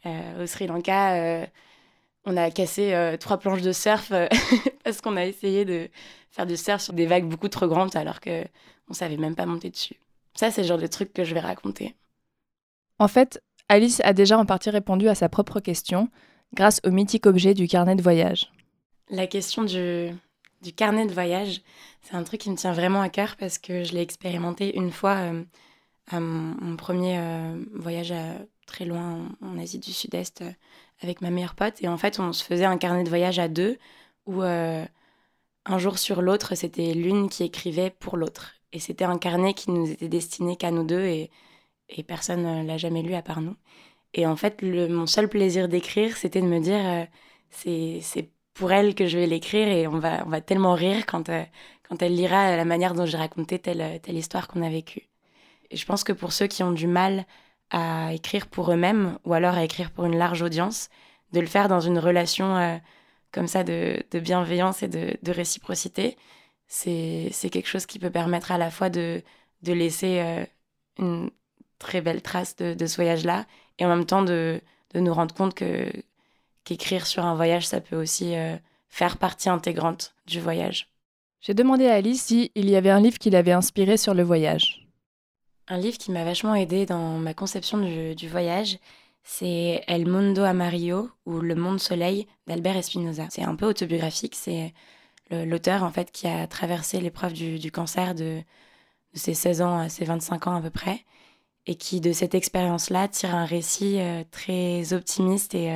au 0.04 0.46
Sri 0.46 0.66
Lanka, 0.66 1.46
on 2.26 2.36
a 2.36 2.50
cassé 2.50 2.92
euh, 2.92 3.16
trois 3.16 3.38
planches 3.38 3.62
de 3.62 3.72
surf 3.72 4.10
euh, 4.10 4.26
parce 4.84 5.00
qu'on 5.00 5.16
a 5.16 5.24
essayé 5.24 5.64
de 5.64 5.88
faire 6.30 6.44
du 6.44 6.56
surf 6.56 6.82
sur 6.82 6.92
des 6.92 7.06
vagues 7.06 7.26
beaucoup 7.26 7.48
trop 7.48 7.68
grandes 7.68 7.96
alors 7.96 8.20
que 8.20 8.44
on 8.90 8.92
savait 8.92 9.16
même 9.16 9.36
pas 9.36 9.46
monter 9.46 9.70
dessus. 9.70 9.96
Ça, 10.34 10.50
c'est 10.50 10.62
le 10.62 10.68
genre 10.68 10.78
de 10.78 10.86
truc 10.86 11.12
que 11.12 11.24
je 11.24 11.32
vais 11.32 11.40
raconter. 11.40 11.94
En 12.98 13.08
fait, 13.08 13.42
Alice 13.68 14.00
a 14.04 14.12
déjà 14.12 14.38
en 14.38 14.44
partie 14.44 14.70
répondu 14.70 15.08
à 15.08 15.14
sa 15.14 15.28
propre 15.28 15.60
question 15.60 16.08
grâce 16.54 16.80
au 16.84 16.90
mythique 16.90 17.26
objet 17.26 17.54
du 17.54 17.66
carnet 17.66 17.96
de 17.96 18.02
voyage. 18.02 18.52
La 19.08 19.26
question 19.26 19.64
du, 19.64 20.10
du 20.62 20.72
carnet 20.72 21.06
de 21.06 21.12
voyage, 21.12 21.62
c'est 22.02 22.14
un 22.14 22.22
truc 22.22 22.40
qui 22.42 22.50
me 22.50 22.56
tient 22.56 22.72
vraiment 22.72 23.00
à 23.00 23.08
cœur 23.08 23.36
parce 23.36 23.58
que 23.58 23.82
je 23.82 23.92
l'ai 23.92 24.02
expérimenté 24.02 24.76
une 24.76 24.92
fois 24.92 25.16
euh, 25.16 25.42
à 26.10 26.20
mon, 26.20 26.76
premier 26.76 27.18
voyage 27.74 28.12
à, 28.12 28.34
très 28.66 28.84
loin 28.84 29.28
en 29.42 29.58
Asie 29.58 29.78
du 29.78 29.92
Sud-Est 29.92 30.44
avec 31.02 31.20
ma 31.20 31.30
meilleure 31.30 31.54
pote. 31.54 31.82
Et 31.82 31.88
en 31.88 31.96
fait, 31.96 32.18
on 32.20 32.32
se 32.32 32.44
faisait 32.44 32.64
un 32.64 32.78
carnet 32.78 33.04
de 33.04 33.08
voyage 33.08 33.38
à 33.38 33.48
deux 33.48 33.78
où 34.26 34.42
euh, 34.42 34.84
un 35.64 35.78
jour 35.78 35.98
sur 35.98 36.22
l'autre, 36.22 36.54
c'était 36.54 36.94
l'une 36.94 37.28
qui 37.28 37.44
écrivait 37.44 37.90
pour 37.90 38.16
l'autre. 38.16 38.54
Et 38.72 38.80
c'était 38.80 39.04
un 39.04 39.18
carnet 39.18 39.54
qui 39.54 39.70
nous 39.70 39.90
était 39.90 40.08
destiné 40.08 40.56
qu'à 40.56 40.70
nous 40.70 40.84
deux 40.84 41.04
et, 41.04 41.30
personne 42.06 42.42
ne 42.42 42.66
l'a 42.66 42.78
jamais 42.78 43.02
lu 43.02 43.14
à 43.14 43.22
part 43.22 43.40
nous. 43.40 43.56
Et 44.14 44.26
en 44.26 44.36
fait, 44.36 44.62
mon 44.62 45.06
seul 45.06 45.28
plaisir 45.28 45.68
d'écrire, 45.68 46.16
c'était 46.16 46.40
de 46.40 46.46
me 46.46 46.58
dire 46.58 46.80
euh, 46.84 47.04
c'est 47.50 48.30
pour 48.54 48.72
elle 48.72 48.94
que 48.94 49.06
je 49.06 49.18
vais 49.18 49.26
l'écrire 49.26 49.68
et 49.68 49.86
on 49.86 49.98
va, 49.98 50.24
on 50.26 50.30
va 50.30 50.40
tellement 50.40 50.74
rire 50.74 51.06
quand, 51.06 51.28
euh, 51.28 51.44
quand 51.88 52.02
elle 52.02 52.14
lira 52.14 52.56
la 52.56 52.64
manière 52.64 52.94
dont 52.94 53.06
j'ai 53.06 53.18
raconté 53.18 53.58
telle, 53.58 54.00
telle 54.00 54.16
histoire 54.16 54.48
qu'on 54.48 54.62
a 54.62 54.70
vécue. 54.70 55.08
Et 55.70 55.76
je 55.76 55.86
pense 55.86 56.04
que 56.04 56.12
pour 56.12 56.32
ceux 56.32 56.46
qui 56.46 56.62
ont 56.62 56.72
du 56.72 56.86
mal 56.86 57.26
à 57.70 58.12
écrire 58.12 58.46
pour 58.46 58.72
eux-mêmes 58.72 59.18
ou 59.24 59.34
alors 59.34 59.54
à 59.54 59.64
écrire 59.64 59.90
pour 59.90 60.04
une 60.04 60.16
large 60.16 60.42
audience, 60.42 60.88
de 61.32 61.40
le 61.40 61.46
faire 61.46 61.68
dans 61.68 61.80
une 61.80 61.98
relation 61.98 62.56
euh, 62.56 62.76
comme 63.32 63.48
ça 63.48 63.64
de, 63.64 64.02
bienveillance 64.14 64.82
et 64.82 64.88
de, 64.88 65.30
réciprocité, 65.30 66.16
c'est 66.68 67.30
quelque 67.50 67.68
chose 67.68 67.86
qui 67.86 67.98
peut 67.98 68.10
permettre 68.10 68.50
à 68.52 68.58
la 68.58 68.70
fois 68.70 68.88
de, 68.88 69.22
de 69.62 69.72
laisser 69.72 70.20
euh, 70.20 70.44
une 70.98 71.30
très 71.78 72.00
belle 72.00 72.22
trace 72.22 72.56
de, 72.56 72.86
ce 72.86 72.96
voyage-là 72.96 73.44
et 73.78 73.84
en 73.84 73.88
même 73.88 74.06
temps 74.06 74.22
de, 74.22 74.60
nous 74.94 75.12
rendre 75.12 75.34
compte 75.34 75.54
que 75.54 75.90
qu'écrire 76.64 77.06
sur 77.06 77.24
un 77.24 77.34
voyage, 77.34 77.66
ça 77.66 77.80
peut 77.80 77.96
aussi 77.96 78.34
euh, 78.34 78.56
faire 78.88 79.18
partie 79.18 79.48
intégrante 79.48 80.14
du 80.26 80.40
voyage. 80.40 80.88
J'ai 81.40 81.54
demandé 81.54 81.86
à 81.86 81.94
Alice 81.94 82.24
si 82.24 82.50
il 82.54 82.68
y 82.68 82.76
avait 82.76 82.90
un 82.90 83.00
livre 83.00 83.18
qui 83.18 83.30
l'avait 83.30 83.52
inspiré 83.52 83.98
sur 83.98 84.14
le 84.14 84.22
voyage. 84.22 84.85
Un 85.68 85.78
livre 85.78 85.98
qui 85.98 86.12
m'a 86.12 86.24
vachement 86.24 86.54
aidé 86.54 86.86
dans 86.86 87.18
ma 87.18 87.34
conception 87.34 87.78
du, 87.78 88.28
voyage, 88.28 88.78
c'est 89.24 89.82
El 89.88 90.06
Mundo 90.06 90.42
Amarillo 90.42 91.10
ou 91.26 91.40
Le 91.40 91.56
Monde 91.56 91.80
Soleil 91.80 92.28
d'Albert 92.46 92.76
Espinoza. 92.76 93.26
C'est 93.30 93.42
un 93.42 93.56
peu 93.56 93.66
autobiographique, 93.66 94.36
c'est 94.36 94.72
l'auteur 95.30 95.82
en 95.82 95.90
fait 95.90 96.12
qui 96.12 96.28
a 96.28 96.46
traversé 96.46 97.00
l'épreuve 97.00 97.32
du, 97.32 97.72
cancer 97.72 98.14
de, 98.14 98.40
ses 99.14 99.34
16 99.34 99.62
ans 99.62 99.78
à 99.78 99.88
ses 99.88 100.04
25 100.04 100.46
ans 100.46 100.56
à 100.56 100.60
peu 100.60 100.70
près 100.70 101.04
et 101.66 101.74
qui 101.74 102.00
de 102.00 102.12
cette 102.12 102.34
expérience-là 102.34 103.08
tire 103.08 103.34
un 103.34 103.44
récit 103.44 103.98
euh, 104.00 104.22
très 104.30 104.92
optimiste 104.92 105.54
et, 105.54 105.72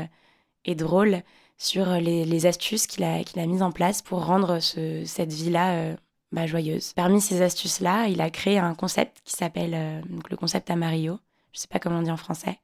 euh, 0.69 0.75
drôle 0.75 1.23
sur 1.59 1.87
les, 1.95 2.47
astuces 2.47 2.87
qu'il 2.87 3.03
a, 3.05 3.25
qu'il 3.25 3.41
a 3.41 3.47
mises 3.47 3.63
en 3.63 3.73
place 3.73 4.03
pour 4.03 4.25
rendre 4.25 4.61
cette 4.61 5.33
vie-là 5.33 5.73
euh, 5.75 5.97
bah, 6.33 6.47
joyeuse. 6.47 6.93
Parmi 6.95 7.21
ces 7.21 7.43
astuces-là, 7.43 8.07
il 8.07 8.21
a 8.21 8.31
créé 8.31 8.59
un 8.59 8.75
concept 8.75 9.21
qui 9.25 9.35
s'appelle 9.35 9.75
euh, 9.75 10.01
le 10.31 10.37
concept 10.37 10.71
Amarillo. 10.71 11.19
Je 11.53 11.59
ne 11.59 11.61
sais 11.63 11.69
pas 11.69 11.79
comment 11.79 11.99
on 11.99 12.03
dit 12.03 12.11
en 12.11 12.17
français. 12.17 12.59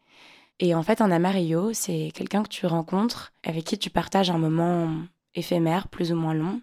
Et 0.58 0.74
en 0.74 0.82
fait, 0.82 1.00
un 1.00 1.10
amarillo, 1.10 1.72
c'est 1.74 2.10
quelqu'un 2.14 2.42
que 2.42 2.48
tu 2.48 2.66
rencontres, 2.66 3.32
avec 3.44 3.64
qui 3.64 3.78
tu 3.78 3.90
partages 3.90 4.30
un 4.30 4.38
moment 4.38 4.90
éphémère, 5.34 5.88
plus 5.88 6.12
ou 6.12 6.16
moins 6.16 6.32
long, 6.32 6.62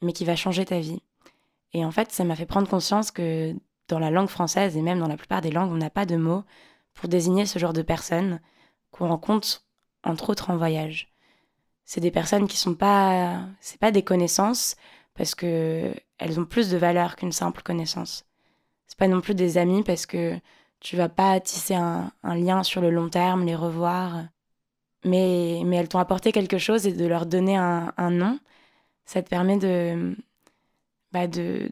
mais 0.00 0.12
qui 0.12 0.24
va 0.24 0.34
changer 0.34 0.64
ta 0.64 0.80
vie. 0.80 1.02
Et 1.74 1.84
en 1.84 1.90
fait, 1.90 2.10
ça 2.10 2.24
m'a 2.24 2.36
fait 2.36 2.46
prendre 2.46 2.68
conscience 2.68 3.10
que 3.10 3.54
dans 3.88 3.98
la 3.98 4.10
langue 4.10 4.28
française 4.28 4.76
et 4.76 4.82
même 4.82 4.98
dans 4.98 5.08
la 5.08 5.16
plupart 5.16 5.42
des 5.42 5.50
langues, 5.50 5.72
on 5.72 5.76
n'a 5.76 5.90
pas 5.90 6.06
de 6.06 6.16
mots 6.16 6.44
pour 6.94 7.08
désigner 7.08 7.44
ce 7.44 7.58
genre 7.58 7.74
de 7.74 7.82
personnes 7.82 8.40
qu'on 8.90 9.08
rencontre 9.08 9.64
entre 10.04 10.30
autres 10.30 10.50
en 10.50 10.56
voyage. 10.56 11.12
C'est 11.84 12.00
des 12.00 12.10
personnes 12.10 12.48
qui 12.48 12.56
sont 12.56 12.74
pas, 12.74 13.40
c'est 13.60 13.80
pas 13.80 13.90
des 13.90 14.02
connaissances 14.02 14.76
parce 15.14 15.34
que 15.34 15.92
elles 16.18 16.40
ont 16.40 16.44
plus 16.44 16.70
de 16.70 16.76
valeur 16.76 17.16
qu'une 17.16 17.32
simple 17.32 17.62
connaissance. 17.62 18.26
C'est 18.86 18.98
pas 18.98 19.08
non 19.08 19.20
plus 19.20 19.34
des 19.34 19.58
amis 19.58 19.82
parce 19.82 20.06
que 20.06 20.38
tu 20.80 20.96
vas 20.96 21.08
pas 21.08 21.40
tisser 21.40 21.74
un, 21.74 22.12
lien 22.22 22.62
sur 22.62 22.80
le 22.80 22.90
long 22.90 23.08
terme, 23.08 23.44
les 23.44 23.54
revoir. 23.54 24.24
Mais, 25.04 25.62
mais 25.64 25.76
elles 25.76 25.88
t'ont 25.88 25.98
apporté 25.98 26.32
quelque 26.32 26.58
chose 26.58 26.86
et 26.86 26.92
de 26.92 27.06
leur 27.06 27.26
donner 27.26 27.56
un, 27.56 28.10
nom, 28.10 28.38
ça 29.06 29.22
te 29.22 29.28
permet 29.28 29.56
de, 29.58 30.16
bah 31.12 31.28
de, 31.28 31.70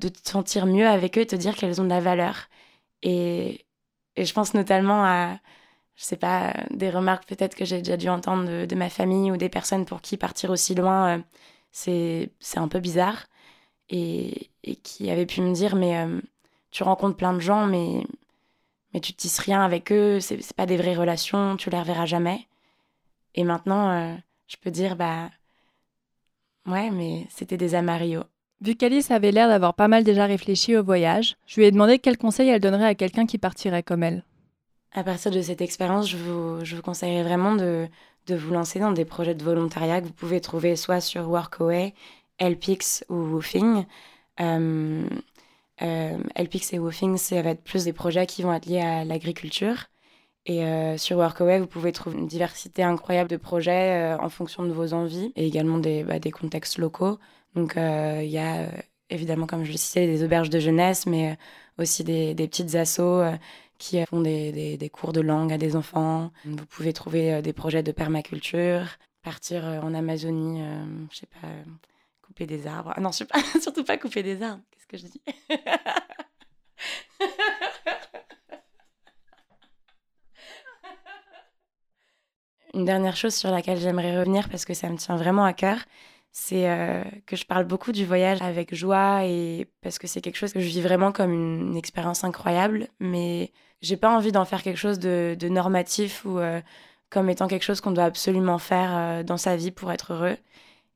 de 0.00 0.08
te 0.08 0.28
sentir 0.28 0.66
mieux 0.66 0.86
avec 0.88 1.18
eux 1.18 1.22
et 1.22 1.26
te 1.26 1.36
dire 1.36 1.56
qu'elles 1.56 1.80
ont 1.80 1.84
de 1.84 1.90
la 1.90 2.00
valeur. 2.00 2.48
Et, 3.02 3.66
et 4.16 4.24
je 4.24 4.34
pense 4.34 4.54
notamment 4.54 5.04
à, 5.04 5.38
je 5.96 6.04
sais 6.04 6.16
pas, 6.16 6.54
des 6.70 6.90
remarques 6.90 7.26
peut-être 7.28 7.54
que 7.56 7.64
j'ai 7.64 7.78
déjà 7.78 7.96
dû 7.96 8.08
entendre 8.08 8.66
de, 8.66 8.74
ma 8.74 8.90
famille 8.90 9.30
ou 9.30 9.36
des 9.36 9.48
personnes 9.48 9.84
pour 9.84 10.00
qui 10.00 10.16
partir 10.16 10.50
aussi 10.50 10.74
loin, 10.74 11.18
euh, 11.18 11.22
c'est 11.72 12.30
un 12.56 12.68
peu 12.68 12.80
bizarre. 12.80 13.26
Et, 13.90 14.50
et, 14.62 14.76
qui 14.76 15.10
avaient 15.10 15.26
pu 15.26 15.40
me 15.42 15.52
dire, 15.52 15.76
mais 15.76 15.98
euh, 15.98 16.20
tu 16.70 16.82
rencontres 16.82 17.16
plein 17.16 17.34
de 17.34 17.40
gens, 17.40 17.66
mais, 17.66 18.02
mais 18.92 19.00
tu 19.00 19.12
tisses 19.12 19.38
rien 19.38 19.62
avec 19.62 19.92
eux, 19.92 20.20
c'est 20.20 20.54
pas 20.54 20.66
des 20.66 20.76
vraies 20.76 20.96
relations, 20.96 21.56
tu 21.56 21.68
les 21.70 21.78
reverras 21.78 22.06
jamais. 22.06 22.46
Et 23.34 23.44
maintenant, 23.44 23.90
euh, 23.90 24.14
je 24.46 24.56
peux 24.56 24.70
dire, 24.70 24.96
bah, 24.96 25.28
ouais, 26.66 26.90
mais 26.90 27.26
c'était 27.28 27.56
des 27.56 27.74
amarios. 27.74 28.24
Vu 28.60 28.76
qu'Alice 28.76 29.10
avait 29.10 29.32
l'air 29.32 29.48
d'avoir 29.48 29.74
pas 29.74 29.88
mal 29.88 30.04
déjà 30.04 30.24
réfléchi 30.24 30.76
au 30.76 30.82
voyage, 30.82 31.36
je 31.46 31.60
lui 31.60 31.66
ai 31.66 31.70
demandé 31.70 31.98
quel 31.98 32.16
conseil 32.16 32.48
elle 32.48 32.60
donnerait 32.60 32.86
à 32.86 32.94
quelqu'un 32.94 33.26
qui 33.26 33.36
partirait 33.36 33.82
comme 33.82 34.02
elle. 34.02 34.24
À 34.92 35.04
partir 35.04 35.30
de 35.30 35.42
cette 35.42 35.60
expérience, 35.60 36.08
je 36.08 36.16
vous, 36.16 36.64
je 36.64 36.76
vous 36.76 36.82
conseillerais 36.82 37.24
vraiment 37.24 37.56
de, 37.56 37.88
de 38.26 38.34
vous 38.34 38.52
lancer 38.52 38.78
dans 38.78 38.92
des 38.92 39.04
projets 39.04 39.34
de 39.34 39.44
volontariat 39.44 40.00
que 40.00 40.06
vous 40.06 40.12
pouvez 40.12 40.40
trouver 40.40 40.76
soit 40.76 41.00
sur 41.00 41.28
Workaway, 41.28 41.94
LPix 42.40 43.04
ou 43.08 43.14
Woofing. 43.14 43.84
Euh, 44.40 45.08
euh, 45.82 46.18
LPix 46.36 46.72
et 46.72 46.78
Woofing, 46.78 47.16
ça 47.16 47.42
va 47.42 47.50
être 47.50 47.62
plus 47.62 47.84
des 47.84 47.92
projets 47.92 48.26
qui 48.26 48.42
vont 48.42 48.52
être 48.52 48.66
liés 48.66 48.80
à 48.80 49.04
l'agriculture. 49.04 49.86
Et 50.46 50.64
euh, 50.64 50.98
sur 50.98 51.16
Workaway, 51.16 51.58
vous 51.58 51.66
pouvez 51.66 51.92
trouver 51.92 52.18
une 52.18 52.26
diversité 52.26 52.82
incroyable 52.82 53.30
de 53.30 53.36
projets 53.36 54.14
euh, 54.14 54.18
en 54.18 54.28
fonction 54.28 54.64
de 54.64 54.72
vos 54.72 54.92
envies 54.92 55.32
et 55.36 55.46
également 55.46 55.78
des, 55.78 56.04
bah, 56.04 56.18
des 56.18 56.30
contextes 56.30 56.78
locaux. 56.78 57.18
Donc 57.54 57.74
il 57.76 58.28
y 58.28 58.38
a 58.38 58.68
évidemment, 59.10 59.46
comme 59.46 59.64
je 59.64 59.70
le 59.70 59.78
citais, 59.78 60.06
des 60.06 60.24
auberges 60.24 60.50
de 60.50 60.58
jeunesse, 60.58 61.06
mais 61.06 61.38
aussi 61.78 62.02
des, 62.02 62.34
des 62.34 62.48
petites 62.48 62.74
assos 62.74 63.22
qui 63.78 64.04
font 64.06 64.20
des, 64.20 64.76
des, 64.76 64.88
cours 64.88 65.12
de 65.12 65.20
langue 65.20 65.52
à 65.52 65.58
des 65.58 65.76
enfants. 65.76 66.32
Vous 66.44 66.66
pouvez 66.66 66.92
trouver 66.92 67.42
des 67.42 67.52
projets 67.52 67.84
de 67.84 67.92
permaculture, 67.92 68.86
partir 69.22 69.64
en 69.84 69.94
Amazonie, 69.94 70.60
je 71.12 71.18
sais 71.18 71.28
pas, 71.40 71.46
couper 72.34 72.46
des 72.46 72.66
arbres. 72.66 72.92
Ah 72.96 73.00
non, 73.00 73.12
surtout 73.60 73.84
pas 73.84 73.96
couper 73.96 74.24
des 74.24 74.42
arbres. 74.42 74.62
Qu'est-ce 74.72 74.86
que 74.88 74.96
je 74.96 75.06
dis? 75.06 75.22
Une 82.74 82.84
dernière 82.84 83.14
chose 83.14 83.36
sur 83.36 83.52
laquelle 83.52 83.78
j'aimerais 83.78 84.18
revenir 84.18 84.48
parce 84.48 84.64
que 84.64 84.74
ça 84.74 84.88
me 84.90 84.96
tient 84.96 85.16
vraiment 85.16 85.44
à 85.44 85.52
cœur, 85.52 85.78
c'est 86.32 86.64
que 87.24 87.36
je 87.36 87.44
parle 87.44 87.66
beaucoup 87.66 87.92
du 87.92 88.04
voyage 88.04 88.42
avec 88.42 88.74
joie 88.74 89.24
et 89.24 89.68
parce 89.80 90.00
que 90.00 90.08
c'est 90.08 90.20
quelque 90.20 90.34
chose 90.34 90.52
que 90.52 90.58
je 90.58 90.66
vis 90.66 90.80
vraiment 90.80 91.12
comme 91.12 91.32
une 91.32 91.76
expérience 91.76 92.24
incroyable, 92.24 92.88
mais 92.98 93.52
j'ai 93.80 93.96
pas 93.96 94.10
envie 94.10 94.32
d'en 94.32 94.44
faire 94.44 94.62
quelque 94.62 94.78
chose 94.78 94.98
de, 94.98 95.36
normatif 95.48 96.24
ou 96.24 96.38
euh, 96.38 96.60
comme 97.10 97.30
étant 97.30 97.46
quelque 97.46 97.62
chose 97.62 97.80
qu'on 97.80 97.92
doit 97.92 98.04
absolument 98.04 98.58
faire 98.58 98.90
euh, 98.96 99.22
dans 99.22 99.36
sa 99.36 99.56
vie 99.56 99.70
pour 99.70 99.92
être 99.92 100.12
heureux. 100.12 100.36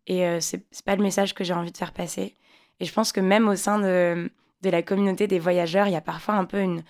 Et 0.09 0.27
euh, 0.27 0.41
c'est 0.41 0.65
pas 0.85 0.97
le 0.97 1.03
message 1.03 1.35
que 1.35 1.45
j'ai 1.45 1.55
envie 1.55 1.71
de 1.71 1.77
faire 1.77 1.93
passer. 1.93 2.35
Et 2.81 2.85
je 2.85 2.93
pense 2.93 3.13
que 3.13 3.21
même 3.21 3.47
au 3.49 3.55
sein 3.55 3.79
de, 3.79 4.31
de 4.63 4.71
la 4.71 4.83
communauté 4.83 5.29
des 5.29 5.39
voyageurs, 5.39 5.87
il 5.87 5.93
y 5.93 5.97
a 5.97 6.01
parfois 6.01 6.35
un 6.35 6.45
peu 6.45 6.61
une, 6.61 6.83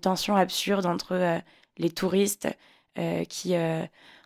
tension 0.00 0.36
absurde 0.36 0.86
entre 0.86 1.40
les 1.78 1.90
touristes 1.90 2.48
qui, 3.28 3.56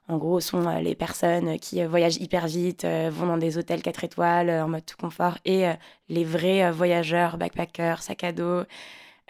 en 0.09 0.19
gros, 0.19 0.41
sont 0.41 0.69
les 0.81 0.97
personnes 0.97 1.59
qui 1.61 1.83
voyagent 1.85 2.17
hyper 2.17 2.49
vite, 2.49 2.85
vont 2.85 3.27
dans 3.27 3.39
des 3.39 3.57
hôtels 3.57 3.81
4 3.81 4.05
étoiles 4.05 4.51
en 4.51 4.69
mode 4.69 4.85
tout 4.85 4.97
confort, 4.97 5.39
et 5.45 5.67
les 6.09 6.25
vrais 6.25 6.73
voyageurs, 6.73 7.39
backpackers, 7.39 8.03
sac 8.03 8.25
à 8.25 8.33
dos, 8.33 8.65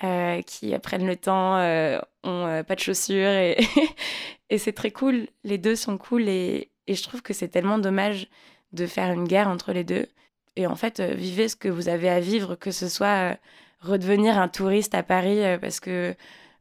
euh, 0.03 0.43
qui 0.43 0.77
prennent 0.81 1.07
le 1.07 1.15
temps, 1.15 1.57
euh, 1.59 2.01
ont 2.25 2.47
euh, 2.47 2.63
pas 2.65 2.75
de 2.75 2.81
chaussures 2.81 3.31
et, 3.31 3.57
et 4.51 4.59
c'est 4.59 4.73
très 4.73 4.91
cool. 4.91 5.29
Les 5.45 5.57
deux 5.57 5.77
sont 5.77 5.99
cool 5.99 6.29
et, 6.29 6.73
et 6.89 6.95
je 6.97 7.03
trouve 7.05 7.23
que 7.23 7.33
c'est 7.33 7.47
tellement 7.47 7.79
dommage 7.79 8.27
de 8.75 8.87
faire 8.87 9.13
une 9.13 9.27
guerre 9.27 9.49
entre 9.49 9.73
les 9.73 9.85
deux. 9.85 10.07
Et 10.57 10.67
en 10.67 10.77
fait, 10.77 11.01
vivez 11.01 11.49
ce 11.49 11.57
que 11.57 11.69
vous 11.69 11.89
avez 11.89 12.09
à 12.09 12.21
vivre, 12.21 12.55
que 12.55 12.71
ce 12.71 12.89
soit 12.89 13.37
redevenir 13.81 14.39
un 14.39 14.49
touriste 14.49 14.95
à 14.95 15.03
Paris 15.03 15.41
parce 15.61 15.81
que 15.81 16.15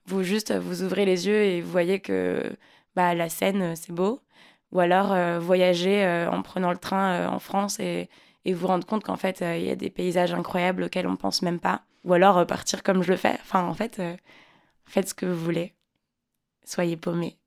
vous 0.08 0.24
juste 0.24 0.52
vous 0.52 0.84
ouvrez 0.84 1.06
les 1.06 1.28
yeux 1.28 1.44
et 1.44 1.62
vous 1.62 1.72
voyez 1.72 2.00
que 2.00 2.52
bah, 2.96 3.14
la 3.14 3.30
Seine 3.30 3.76
c'est 3.76 3.94
beau, 3.94 4.20
ou 4.72 4.80
alors 4.80 5.16
voyager 5.40 6.28
en 6.32 6.42
prenant 6.42 6.72
le 6.72 6.78
train 6.78 7.28
en 7.28 7.40
France 7.40 7.80
et, 7.80 8.10
et 8.46 8.54
vous 8.54 8.68
rendre 8.68 8.86
compte 8.86 9.04
qu'en 9.04 9.16
fait 9.16 9.42
il 9.42 9.64
y 9.64 9.70
a 9.70 9.76
des 9.76 9.92
paysages 9.92 10.34
incroyables 10.34 10.84
auxquels 10.84 11.08
on 11.08 11.16
pense 11.16 11.44
même 11.44 11.60
pas 11.60 11.84
ou 12.04 12.14
alors 12.14 12.38
euh, 12.38 12.46
partir 12.46 12.84
comme 12.84 13.04
je 13.04 13.12
le 13.12 13.18
fais. 13.18 13.38
Enfin, 13.42 13.64
en 13.64 13.74
fait, 13.74 14.00
euh, 14.00 14.16
faites 14.86 15.10
ce 15.10 15.14
que 15.14 15.26
vous 15.26 15.44
voulez. 15.44 15.74
Soyez 16.66 16.98
paumés. 16.98 17.38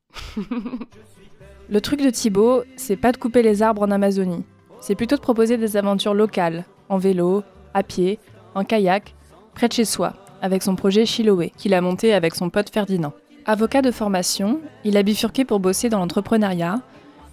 le 1.69 1.81
truc 1.81 2.01
de 2.01 2.11
Thibaut, 2.11 2.65
c'est 2.77 2.97
pas 2.97 3.13
de 3.13 3.17
couper 3.17 3.43
les 3.43 3.63
arbres 3.63 3.83
en 3.83 3.91
Amazonie. 3.91 4.45
C'est 4.87 4.95
plutôt 4.95 5.17
de 5.17 5.21
proposer 5.21 5.57
des 5.57 5.77
aventures 5.77 6.15
locales, 6.15 6.65
en 6.89 6.97
vélo, 6.97 7.43
à 7.75 7.83
pied, 7.83 8.21
en 8.55 8.63
kayak, 8.63 9.17
près 9.53 9.67
de 9.67 9.73
chez 9.73 9.85
soi, 9.85 10.13
avec 10.41 10.63
son 10.63 10.77
projet 10.77 11.05
Chiloé, 11.05 11.53
qu'il 11.57 11.75
a 11.75 11.81
monté 11.81 12.15
avec 12.15 12.37
son 12.37 12.51
pote 12.51 12.71
Ferdinand. 12.71 13.13
Avocat 13.47 13.83
de 13.83 13.91
formation, 13.91 14.61
il 14.85 14.97
a 14.97 15.03
bifurqué 15.03 15.45
pour 15.45 15.59
bosser 15.59 15.89
dans 15.89 15.99
l'entrepreneuriat 15.99 16.83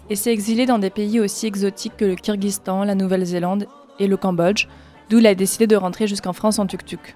et 0.09 0.15
s'est 0.15 0.33
exilé 0.33 0.65
dans 0.65 0.79
des 0.79 0.89
pays 0.89 1.19
aussi 1.19 1.45
exotiques 1.45 1.95
que 1.95 2.05
le 2.05 2.15
Kyrgyzstan, 2.15 2.85
la 2.85 2.95
Nouvelle-Zélande 2.95 3.67
et 3.99 4.07
le 4.07 4.17
Cambodge, 4.17 4.65
d'où 5.11 5.19
il 5.19 5.27
a 5.27 5.35
décidé 5.35 5.67
de 5.67 5.75
rentrer 5.75 6.07
jusqu'en 6.07 6.33
France 6.33 6.57
en 6.57 6.65
tuk-tuk. 6.65 7.15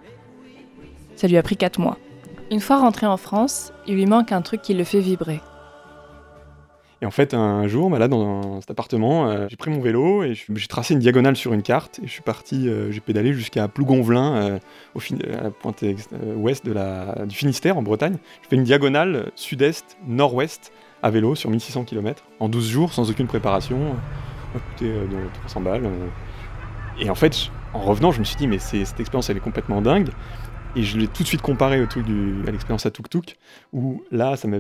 Ça 1.16 1.28
lui 1.28 1.38
a 1.38 1.42
pris 1.42 1.58
4 1.58 1.80
mois. 1.80 1.98
Une 2.52 2.60
fois 2.60 2.78
rentré 2.78 3.08
en 3.08 3.18
France, 3.18 3.74
il 3.88 3.96
lui 3.96 4.06
manque 4.06 4.32
un 4.32 4.44
truc 4.44 4.62
qui 4.62 4.76
le 4.76 4.84
fait 4.84 5.00
vibrer. 5.00 5.42
Et 7.02 7.06
en 7.06 7.12
fait, 7.12 7.36
un 7.36 7.68
jour, 7.68 7.90
bah 7.92 8.00
là, 8.00 8.08
dans 8.08 8.60
cet 8.60 8.72
appartement, 8.72 9.30
euh, 9.30 9.46
j'ai 9.50 9.56
pris 9.56 9.70
mon 9.70 9.80
vélo 9.80 10.24
et 10.24 10.34
j'ai 10.34 10.68
tracé 10.68 10.96
une 10.96 11.00
diagonale 11.00 11.36
sur 11.36 11.54
une 11.54 11.62
carte 11.62 12.00
et 12.00 12.08
je 12.08 12.12
suis 12.12 12.24
parti, 12.24 12.68
euh, 12.68 12.92
j'ai 12.92 13.02
pédalé 13.02 13.34
jusqu'à 13.34 13.68
Plougonvelin, 13.68 14.36
euh, 14.36 14.60
au 14.96 15.00
à 15.00 15.44
la 15.44 15.52
pointe 15.52 15.84
ouest 16.36 16.68
du 16.68 17.36
Finistère, 17.36 17.78
en 17.78 17.84
Bretagne. 17.84 18.18
Je 18.42 18.48
fais 18.48 18.56
une 18.56 18.64
diagonale 18.64 19.32
sud-est, 19.36 19.98
nord-ouest, 20.08 20.72
à 21.04 21.12
vélo 21.12 21.36
sur 21.36 21.52
1600 21.52 21.84
km, 21.84 22.24
en 22.40 22.50
12 22.50 22.68
jours, 22.68 22.94
sans 22.94 23.12
aucune 23.12 23.28
préparation. 23.28 23.78
Ça 24.54 24.56
m'a 24.56 24.60
coûté 24.60 24.92
300 25.42 25.62
balles. 25.62 25.90
Et 27.00 27.12
en 27.12 27.16
fait, 27.16 27.52
en 27.74 27.82
revenant, 27.82 28.12
je 28.12 28.20
me 28.20 28.24
suis 28.24 28.38
dit, 28.38 28.48
mais 28.48 28.58
cette 28.58 29.00
expérience, 29.00 29.30
elle 29.30 29.38
est 29.38 29.42
complètement 29.42 29.82
dingue. 29.82 30.10
Et 30.78 30.84
je 30.84 31.00
l'ai 31.00 31.08
tout 31.08 31.24
de 31.24 31.28
suite 31.28 31.42
comparé 31.42 31.82
au 31.82 31.88
truc 31.88 32.06
du, 32.06 32.48
à 32.48 32.52
l'expérience 32.52 32.86
à 32.86 32.92
Tuk 32.92 33.10
Tuk, 33.10 33.36
où 33.74 34.04
là, 34.12 34.38
ça, 34.38 34.48
nous 34.48 34.54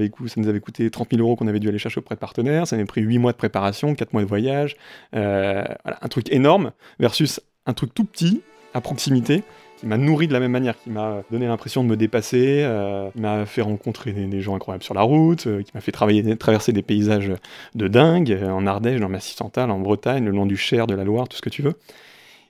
avait 0.48 0.60
coûté 0.60 0.90
30 0.90 1.10
000 1.12 1.22
euros 1.22 1.36
qu'on 1.36 1.46
avait 1.46 1.60
dû 1.60 1.70
aller 1.70 1.78
chercher 1.78 2.00
auprès 2.00 2.16
de 2.16 2.20
partenaires, 2.20 2.66
ça 2.66 2.76
m'avait 2.76 2.88
pris 2.88 3.02
8 3.02 3.20
mois 3.20 3.34
de 3.34 3.38
préparation, 3.38 3.94
4 3.94 4.14
mois 4.14 4.24
de 4.24 4.28
voyage, 4.28 4.78
euh, 5.16 5.64
un 5.86 6.08
truc 6.08 6.32
énorme, 6.32 6.72
versus 7.00 7.40
un 7.68 7.74
truc 7.74 7.94
tout 7.94 8.04
petit, 8.04 8.42
à 8.74 8.82
proximité, 8.82 9.44
qui 9.78 9.86
m'a 9.86 9.98
nourri 9.98 10.28
de 10.28 10.34
la 10.34 10.40
même 10.40 10.50
manière, 10.50 10.76
qui 10.80 10.90
m'a 10.90 11.22
donné 11.30 11.46
l'impression 11.46 11.84
de 11.84 11.90
me 11.90 11.96
dépasser, 11.96 12.64
euh, 12.64 13.12
qui 13.12 13.22
m'a 13.22 13.46
fait 13.46 13.62
rencontrer 13.62 14.12
des, 14.12 14.42
gens 14.42 14.56
incroyables 14.56 14.84
sur 14.84 14.96
la 14.96 15.04
route, 15.04 15.46
euh, 15.46 15.62
qui 15.62 15.70
m'a 15.76 15.82
fait 15.82 15.92
traverser 15.92 16.72
des 16.72 16.82
paysages 16.82 17.32
de 17.76 17.88
dingue, 17.88 18.36
en 18.44 18.66
Ardèche, 18.66 19.00
dans 19.00 19.06
le 19.06 19.12
Massif 19.12 19.36
Central, 19.36 19.70
en 19.70 19.78
Bretagne, 19.78 20.26
le 20.26 20.32
long 20.32 20.48
du 20.48 20.58
Cher, 20.58 20.88
de 20.88 20.96
la 20.96 21.04
Loire, 21.04 21.28
tout 21.28 21.38
ce 21.38 21.44
que 21.44 21.50
tu 21.52 21.62
veux. 21.62 21.76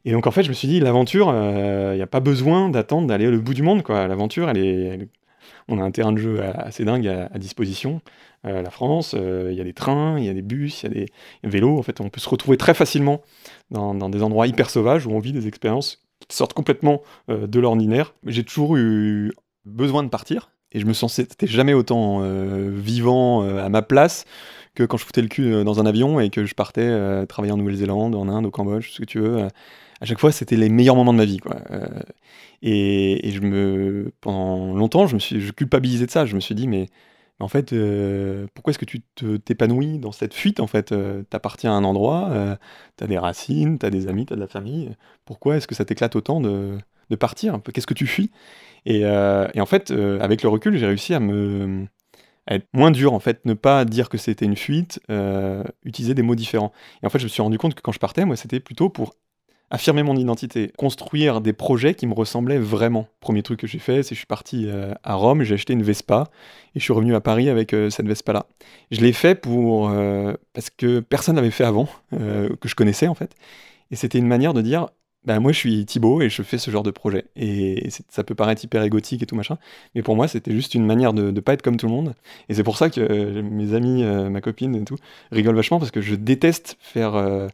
Et 0.08 0.12
donc 0.12 0.26
en 0.26 0.32
fait, 0.32 0.42
je 0.42 0.48
me 0.48 0.54
suis 0.54 0.70
dit, 0.70 0.80
l'aventure, 0.80 1.28
il 1.28 1.36
euh, 1.36 1.96
n'y 1.98 2.02
a 2.02 2.08
pas 2.08 2.22
besoin 2.22 2.70
d'attendre 2.70 3.08
d'aller 3.08 3.28
au 3.28 3.42
bout 3.42 3.54
du 3.54 3.62
monde. 3.62 3.84
L'aventure, 3.90 4.50
on 5.68 5.80
a 5.80 5.84
un 5.84 5.92
terrain 5.92 6.14
de 6.14 6.18
jeu 6.18 6.42
assez 6.42 6.86
dingue 6.86 7.06
à, 7.10 7.38
disposition. 7.38 8.00
Euh, 8.46 8.62
la 8.62 8.70
France, 8.70 9.16
euh, 9.18 9.50
il 9.52 9.58
y 9.58 9.60
a 9.60 9.66
des 9.66 9.74
trains, 9.74 10.18
il 10.18 10.24
y 10.24 10.30
a 10.30 10.34
des 10.34 10.42
bus, 10.42 10.84
il 10.84 10.86
y 10.86 10.88
a 10.88 10.94
des 10.94 11.12
vélos. 11.44 11.78
En 11.78 11.82
fait, 11.82 12.00
on 12.00 12.08
peut 12.08 12.22
se 12.22 12.30
retrouver 12.30 12.56
très 12.56 12.74
facilement 12.74 13.22
dans, 13.70 13.94
des 14.08 14.24
endroits 14.24 14.48
hyper 14.48 14.70
sauvages 14.70 15.06
où 15.06 15.12
on 15.12 15.20
vit 15.20 15.34
des 15.34 15.46
expériences 15.46 16.02
qui 16.26 16.38
sortent 16.38 16.54
complètement 16.54 17.02
de 17.28 17.60
l'ordinaire. 17.60 18.14
J'ai 18.26 18.46
toujours 18.46 18.78
eu 18.78 19.34
besoin 19.66 20.04
de 20.04 20.10
partir. 20.10 20.52
Et 20.72 20.80
je 20.80 20.86
me 20.86 20.94
sentais 20.94 21.48
jamais 21.48 21.74
autant 21.74 22.22
vivant 22.70 23.42
à 23.42 23.68
ma 23.68 23.82
place 23.82 24.24
que 24.74 24.84
quand 24.84 24.96
je 24.96 25.04
foutais 25.04 25.22
le 25.22 25.28
cul 25.28 25.66
dans 25.66 25.82
un 25.82 25.86
avion 25.86 26.22
et 26.22 26.30
que 26.30 26.46
je 26.46 26.56
partais 26.56 27.26
travailler 27.26 27.52
en 27.52 27.58
Nouvelle-Zélande, 27.58 28.16
en 28.16 28.30
Inde, 28.30 28.46
au 28.46 28.52
Cambodge, 28.52 28.92
ce 28.92 29.00
que 29.00 29.06
tu 29.06 29.20
veux. 29.20 29.50
À 30.02 30.06
chaque 30.06 30.20
fois, 30.20 30.32
c'était 30.32 30.58
les 30.58 30.70
meilleurs 30.70 30.96
moments 30.96 31.14
de 31.14 31.18
ma 31.18 31.26
vie. 31.26 31.40
Quoi. 31.40 31.58
Et, 32.62 33.32
je 33.32 33.40
me, 33.42 34.12
pendant 34.22 34.74
longtemps, 34.76 35.08
je 35.08 35.16
me 35.16 35.20
suis 35.20 35.42
je 35.42 35.52
culpabilisais 35.52 36.06
de 36.06 36.12
ça. 36.12 36.26
Je 36.26 36.36
me 36.36 36.40
suis 36.40 36.56
dit, 36.56 36.68
mais 36.68 36.88
en 37.40 37.48
fait, 37.48 37.74
euh, 37.74 38.48
pourquoi 38.54 38.72
est-ce 38.72 38.80
que 38.80 38.86
tu 38.86 39.02
t'épanouis 39.40 40.00
dans 40.00 40.12
cette 40.12 40.34
fuite 40.34 40.60
En 40.60 40.68
fait, 40.68 40.92
euh, 40.92 41.24
t'appartiens 41.30 41.72
à 41.72 41.76
un 41.76 41.84
endroit, 41.84 42.30
euh, 42.32 42.56
t'as 42.96 43.08
des 43.08 43.18
racines, 43.18 43.78
t'as 43.78 43.92
des 43.92 44.08
amis, 44.08 44.26
t'as 44.26 44.36
de 44.36 44.42
la 44.42 44.48
famille. 44.48 44.96
Pourquoi 45.26 45.58
est-ce 45.58 45.68
que 45.68 45.76
ça 45.76 45.86
t'éclate 45.86 46.16
autant 46.16 46.42
de, 46.42 46.78
de 47.10 47.16
partir? 47.16 47.60
Qu'est-ce 47.74 47.88
que 47.88 47.94
tu 47.94 48.08
fuis? 48.08 48.32
Et, 48.86 49.02
et, 49.02 49.62
en 49.62 49.66
fait, 49.66 49.92
avec 49.92 50.44
le 50.44 50.50
recul, 50.50 50.78
j'ai 50.78 50.88
réussi 50.88 51.14
à 51.14 51.20
me 51.20 51.86
à 52.50 52.56
être 52.56 52.68
moins 52.72 52.92
dur 52.92 53.12
en 53.12 53.20
fait, 53.20 53.44
ne 53.44 53.54
pas 53.54 53.84
dire 53.84 54.08
que 54.08 54.18
c'était 54.18 54.46
une 54.46 54.56
fuite, 54.56 55.02
utiliser 55.84 56.14
des 56.14 56.22
mots 56.22 56.36
différents. 56.36 56.72
Et 57.04 57.06
en 57.06 57.10
fait, 57.10 57.20
je 57.20 57.26
me 57.26 57.30
suis 57.30 57.42
rendu 57.42 57.58
compte 57.58 57.76
que 57.76 57.82
quand 57.82 57.92
je 57.92 58.00
partais, 58.00 58.26
moi, 58.26 58.38
c'était 58.38 58.62
plutôt 58.62 58.90
pour 58.90 59.16
affirmer 59.70 60.04
mon 60.04 60.16
identité, 60.16 60.72
construire 60.78 61.42
des 61.42 61.54
projets 61.54 61.94
qui 61.94 62.08
me 62.08 62.14
ressemblaient 62.14 62.60
vraiment. 62.60 63.08
Premier 63.20 63.44
truc 63.44 63.60
que 63.60 63.68
j'ai 63.68 63.80
fait, 63.80 64.04
c'est 64.04 64.10
que 64.10 64.16
je 64.16 64.20
suis 64.20 64.26
parti 64.26 64.66
euh, 64.68 64.94
à 65.04 65.16
Rome, 65.16 65.44
j'ai 65.44 65.56
acheté 65.56 65.74
une 65.74 65.84
Vespa 65.84 66.30
et 66.74 66.80
je 66.80 66.84
suis 66.84 66.94
revenu 66.94 67.16
à 67.16 67.22
Paris 67.22 67.50
avec 67.50 67.74
euh, 67.74 67.90
cette 67.90 68.08
Vespa-là. 68.08 68.46
Je 68.92 69.02
l'ai 69.02 69.14
fait 69.14 69.36
pour 69.36 69.90
euh, 69.90 70.34
parce 70.54 70.70
que 70.70 71.02
personne 71.02 71.36
n'avait 71.36 71.52
fait 71.52 71.66
avant, 71.66 71.90
que 72.12 72.68
je 72.68 72.76
connaissais 72.76 73.08
en 73.08 73.16
fait, 73.16 73.36
et 73.92 73.96
c'était 73.96 74.18
une 74.18 74.28
manière 74.28 74.54
de 74.54 74.62
dire. 74.62 74.88
Ben 75.26 75.42
moi 75.42 75.52
je 75.52 75.58
suis 75.58 75.86
Thibaut 75.86 76.22
et 76.22 76.30
je 76.30 76.42
fais 76.42 76.58
ce 76.58 76.72
genre 76.72 76.84
de 76.84 76.92
projet. 76.92 77.26
Et 77.36 77.90
ça 78.08 78.24
peut 78.24 78.36
paraître 78.36 78.64
hyper 78.64 78.82
égotique 78.84 79.22
et 79.22 79.26
tout 79.26 79.36
machin, 79.36 79.58
mais 79.94 80.02
pour 80.02 80.16
moi 80.16 80.30
c'était 80.30 80.54
juste 80.54 80.74
une 80.74 80.86
manière 80.86 81.12
de 81.12 81.32
ne 81.32 81.40
pas 81.42 81.52
être 81.52 81.62
comme 81.62 81.76
tout 81.76 81.88
le 81.88 81.92
monde. 81.92 82.14
Et 82.48 82.54
c'est 82.54 82.64
pour 82.64 82.78
ça 82.78 82.90
que 82.90 83.42
mes 83.42 83.74
amis, 83.74 84.04
ma 84.04 84.40
copine 84.40 84.74
et 84.76 84.86
tout 84.86 84.96
rigolent 85.32 85.58
vachement 85.58 85.80
parce 85.80 85.92
que 85.92 86.00
je 86.00 86.16
déteste 86.16 86.78
faire 86.80 87.50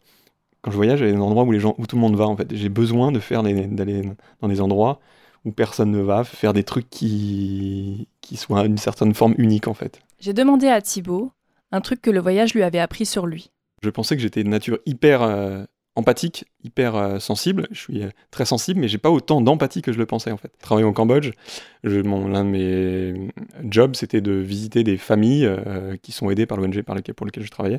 quand 0.64 0.72
je 0.72 0.78
voyage, 0.78 1.02
il 1.02 1.08
y 1.08 1.10
a 1.10 1.12
des 1.12 1.20
endroits 1.20 1.44
où, 1.44 1.52
les 1.52 1.60
gens, 1.60 1.76
où 1.78 1.86
tout 1.86 1.98
le 1.98 2.02
monde 2.02 2.16
va, 2.16 2.26
en 2.26 2.36
fait. 2.36 2.56
J'ai 2.56 2.70
besoin 2.70 3.12
de 3.12 3.20
faire 3.20 3.44
d'aller 3.44 4.10
dans 4.42 4.48
des 4.48 4.62
endroits 4.62 5.00
où 5.46 5.52
personne 5.52 5.92
ne 5.92 6.00
va, 6.00 6.24
faire 6.24 6.54
des 6.54 6.64
trucs 6.64 6.90
qui, 6.90 8.08
qui 8.22 8.38
soient 8.38 8.64
d'une 8.64 8.78
certaine 8.78 9.14
forme 9.14 9.36
unique, 9.38 9.68
en 9.68 9.74
fait. 9.74 10.00
J'ai 10.20 10.32
demandé 10.34 10.68
à 10.68 10.82
Thibaut 10.82 11.32
un 11.74 11.82
truc 11.82 12.02
que 12.02 12.10
le 12.10 12.22
voyage 12.22 12.54
lui 12.54 12.64
avait 12.64 12.80
appris 12.80 13.06
sur 13.06 13.28
lui. 13.28 13.52
Je 13.82 13.90
pensais 13.90 14.16
que 14.16 14.22
j'étais 14.22 14.44
de 14.44 14.48
nature 14.48 14.80
hyper 14.86 15.22
euh, 15.22 15.66
empathique, 15.96 16.46
hyper 16.64 16.96
euh, 16.96 17.20
sensible. 17.20 17.68
Je 17.72 17.80
suis 17.80 18.04
euh, 18.04 18.10
très 18.32 18.46
sensible, 18.46 18.80
mais 18.80 18.88
j'ai 18.88 18.98
pas 18.98 19.12
autant 19.12 19.42
d'empathie 19.42 19.82
que 19.82 19.92
je 19.92 20.00
le 20.00 20.06
pensais 20.06 20.32
en 20.32 20.38
fait. 20.38 20.52
Travaillant 20.60 20.90
au 20.90 20.94
Cambodge, 20.94 21.32
l'un 21.84 22.44
de 22.44 22.50
mes 22.50 23.32
jobs 23.70 23.96
c'était 23.96 24.22
de 24.22 24.32
visiter 24.32 24.84
des 24.84 24.98
familles 24.98 25.46
euh, 25.46 25.96
qui 26.02 26.12
sont 26.12 26.32
aidées 26.32 26.46
par 26.46 26.58
l'ONG 26.58 26.82
par 26.82 26.96
lequel, 26.96 27.14
pour 27.14 27.26
lequel 27.28 27.44
je 27.44 27.52
travaillais. 27.52 27.78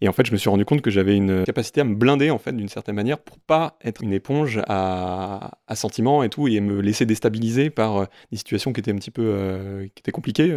Et 0.00 0.08
en 0.08 0.12
fait, 0.12 0.24
je 0.24 0.32
me 0.32 0.36
suis 0.36 0.48
rendu 0.48 0.64
compte 0.64 0.82
que 0.82 0.90
j'avais 0.90 1.16
une 1.16 1.44
capacité 1.44 1.80
à 1.80 1.84
me 1.84 1.96
blinder 1.96 2.30
en 2.30 2.38
fait 2.38 2.52
d'une 2.52 2.68
certaine 2.68 2.94
manière 2.94 3.18
pour 3.18 3.38
pas 3.38 3.76
être 3.82 4.02
une 4.02 4.12
éponge 4.12 4.60
à, 4.68 5.58
à 5.66 5.74
sentiments 5.74 6.22
et 6.22 6.28
tout 6.28 6.46
et 6.46 6.60
me 6.60 6.80
laisser 6.80 7.06
déstabiliser 7.06 7.70
par 7.70 8.06
des 8.30 8.36
situations 8.36 8.72
qui 8.72 8.80
étaient 8.80 8.92
un 8.92 8.96
petit 8.96 9.10
peu 9.10 9.88
qui 9.94 10.00
étaient 10.00 10.12
compliquées 10.12 10.54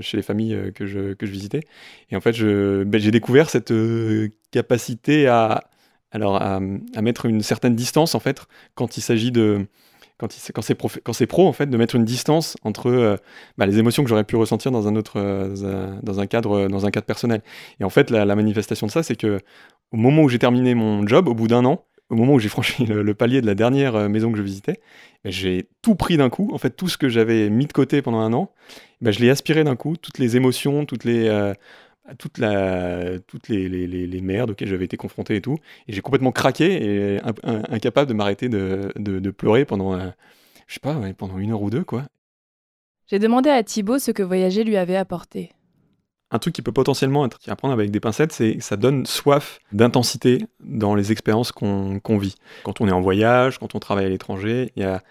chez 0.00 0.18
les 0.18 0.22
familles 0.22 0.72
que 0.74 0.84
je, 0.84 1.14
que 1.14 1.24
je 1.24 1.32
visitais. 1.32 1.60
Et 2.10 2.16
en 2.16 2.20
fait, 2.20 2.38
ben, 2.38 3.00
j'ai 3.00 3.10
découvert 3.10 3.48
cette 3.48 3.72
capacité 4.50 5.26
à 5.26 5.64
alors 6.10 6.40
à, 6.40 6.60
mettre 6.60 7.26
une 7.26 7.42
certaine 7.42 7.74
distance 7.74 8.14
en 8.14 8.20
fait 8.20 8.42
quand 8.74 8.96
il 8.96 9.00
s'agit 9.00 9.30
de 9.30 9.66
quand, 10.18 10.28
quand 10.52 10.62
c'est 11.12 11.26
pro, 11.26 11.46
en 11.46 11.52
fait 11.52 11.66
de 11.66 11.76
mettre 11.76 11.94
une 11.94 12.04
distance 12.04 12.56
entre 12.64 12.90
euh, 12.90 13.16
bah, 13.56 13.66
les 13.66 13.78
émotions 13.78 14.02
que 14.02 14.08
j'aurais 14.08 14.24
pu 14.24 14.34
ressentir 14.34 14.72
dans 14.72 14.88
un 14.88 14.96
autre 14.96 15.14
euh, 15.16 16.00
dans 16.02 16.20
un 16.20 16.26
cadre 16.26 16.66
dans 16.66 16.86
un 16.86 16.90
cadre 16.90 17.06
personnel. 17.06 17.42
Et 17.78 17.84
en 17.84 17.90
fait 17.90 18.10
la, 18.10 18.24
manifestation 18.34 18.86
de 18.86 18.92
ça 18.92 19.02
c'est 19.02 19.16
que 19.16 19.38
au 19.92 19.96
moment 19.96 20.22
où 20.22 20.28
j'ai 20.28 20.38
terminé 20.38 20.74
mon 20.74 21.06
job 21.06 21.28
au 21.28 21.34
bout 21.34 21.46
d'un 21.46 21.64
an 21.64 21.84
au 22.10 22.16
moment 22.16 22.34
où 22.34 22.38
j'ai 22.38 22.48
franchi 22.48 22.84
le, 22.86 23.14
palier 23.14 23.40
de 23.40 23.46
la 23.46 23.54
dernière 23.54 23.94
euh, 23.94 24.08
maison 24.08 24.32
que 24.32 24.38
je 24.38 24.42
visitais 24.42 24.80
bah, 25.24 25.30
j'ai 25.30 25.68
tout 25.82 25.94
pris 25.94 26.16
d'un 26.16 26.30
coup. 26.30 26.50
En 26.52 26.58
fait 26.58 26.70
tout 26.70 26.88
ce 26.88 26.98
que 26.98 27.08
j'avais 27.08 27.48
mis 27.50 27.66
de 27.66 27.72
côté 27.72 28.02
pendant 28.02 28.20
un 28.20 28.32
an 28.32 28.50
bah, 29.00 29.12
je 29.12 29.20
l'ai 29.20 29.30
aspiré 29.30 29.62
d'un 29.62 29.76
coup. 29.76 29.96
Toutes 29.96 30.18
les 30.18 30.36
émotions 30.36 30.84
toutes 30.84 31.04
les 31.04 31.28
toute 32.16 32.38
la, 32.38 33.18
toutes 33.26 33.48
les, 33.48 33.68
les, 33.68 33.86
les, 33.86 34.20
merdes 34.20 34.50
auxquelles 34.50 34.68
j'avais 34.68 34.84
été 34.84 34.96
confronté 34.96 35.36
et 35.36 35.40
tout. 35.40 35.58
Et 35.86 35.92
j'ai 35.92 36.00
complètement 36.00 36.32
craqué 36.32 37.14
et 37.14 37.20
incapable 37.44 38.08
de 38.08 38.14
m'arrêter 38.14 38.48
de, 38.48 38.92
de, 38.96 39.30
pleurer 39.30 39.64
pendant, 39.64 39.94
euh, 39.94 40.08
je 40.66 40.74
sais 40.74 40.80
pas, 40.80 40.96
pendant 41.16 41.38
une 41.38 41.52
heure 41.52 41.62
ou 41.62 41.70
deux, 41.70 41.84
quoi. 41.84 42.04
J'ai 43.06 43.18
demandé 43.18 43.50
à 43.50 43.62
Thibaut 43.62 43.98
ce 43.98 44.10
que 44.10 44.22
voyager 44.22 44.64
lui 44.64 44.76
avait 44.76 44.96
apporté. 44.96 45.52
Un 46.30 46.38
truc 46.38 46.54
qui 46.54 46.60
peut 46.60 46.72
potentiellement 46.72 47.24
être 47.24 47.38
à 47.46 47.56
prendre 47.56 47.72
avec 47.72 47.90
des 47.90 48.00
pincettes, 48.00 48.32
c'est 48.32 48.56
que 48.56 48.62
ça 48.62 48.76
donne 48.76 49.06
soif 49.06 49.60
d'intensité 49.72 50.44
dans 50.60 50.94
les 50.94 51.10
expériences 51.10 51.52
qu'on 51.52 52.18
vit. 52.18 52.34
Quand 52.64 52.82
on 52.82 52.88
est 52.88 52.92
en 52.92 53.00
voyage, 53.00 53.58
quand 53.58 53.74
on 53.74 53.78
travaille 53.78 54.04
à 54.04 54.10
l'étranger, 54.10 54.72
il 54.76 54.82
y 54.82 54.86
a 54.86 55.02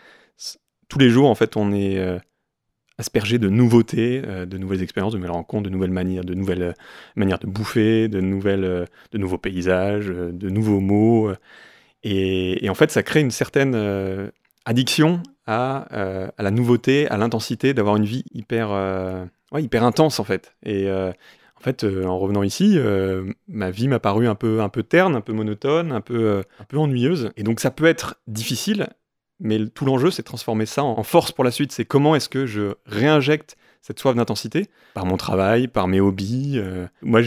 tous 0.88 0.99
les 0.99 1.10
jours 1.10 1.29
en 1.29 1.36
fait 1.36 1.57
on 1.57 1.73
est 1.73 1.97
euh, 1.97 2.19
aspergé 2.97 3.38
de 3.38 3.49
nouveautés, 3.49 4.21
euh, 4.25 4.45
de 4.45 4.57
nouvelles 4.57 4.81
expériences, 4.81 5.13
de 5.13 5.17
nouvelles 5.17 5.31
rencontres, 5.31 5.69
de 5.69 5.73
nouvelles 5.73 5.91
manières, 5.91 6.23
de 6.23 6.33
nouvelles 6.33 6.63
euh, 6.63 6.73
manières 7.15 7.39
de 7.39 7.47
bouffer, 7.47 8.07
de 8.07 8.21
nouvelles, 8.21 8.63
euh, 8.63 8.86
de 9.12 9.17
nouveaux 9.17 9.38
paysages, 9.38 10.07
de 10.07 10.49
nouveaux 10.49 10.79
mots. 10.79 11.31
Et, 12.03 12.67
en 12.69 12.73
fait, 12.73 12.91
ça 12.91 13.03
crée 13.03 13.21
une 13.21 13.31
certaine 13.31 14.31
addiction 14.65 15.21
à, 15.45 15.88
la 16.38 16.51
nouveauté, 16.51 17.07
à 17.10 17.17
l'intensité, 17.17 17.73
d'avoir 17.73 17.97
une 17.97 18.05
vie 18.05 18.23
hyper, 18.33 18.69
hyper 19.53 19.83
intense 19.83 20.19
en 20.19 20.23
fait. 20.23 20.55
Et 20.63 20.89
en 20.89 21.60
fait, 21.60 21.83
en 21.83 22.17
revenant 22.17 22.43
ici, 22.43 22.77
ma 23.47 23.71
vie 23.71 23.89
m'a 23.89 23.99
paru 23.99 24.27
un 24.27 24.36
peu, 24.36 24.62
un 24.62 24.69
peu 24.69 24.83
terne, 24.83 25.15
un 25.15 25.21
peu 25.21 25.33
monotone, 25.33 25.91
un 25.91 26.01
peu, 26.01 26.43
un 26.60 26.63
peu 26.63 26.77
ennuyeuse. 26.77 27.31
Et 27.36 27.43
donc 27.43 27.60
ça 27.60 27.71
peut 27.71 27.86
être 27.86 28.21
difficile 28.27 28.88
mais 29.39 29.67
tout 29.67 29.86
l'enjeu, 29.86 30.12
c'est 30.12 30.21
de 30.23 30.28
transformer 30.28 30.65
ça 30.65 30.84
en 30.84 31.04
force 31.04 31.32
pour 31.32 31.43
la 31.43 31.52
suite. 31.52 31.71
C'est 31.71 31.86
comment 31.86 32.15
est-ce 32.15 32.30
que 32.30 32.45
je 32.45 32.73
réinjecte 32.86 33.58
cette 33.82 34.00
soif 34.00 34.15
d'intensité? 34.15 34.67
Par 34.93 35.06
mon 35.06 35.17
travail, 35.17 35.67
par 35.67 35.88
mes 35.88 36.02
hobbies. 36.02 36.54
Euh. 36.58 36.88
moi, 37.02 37.21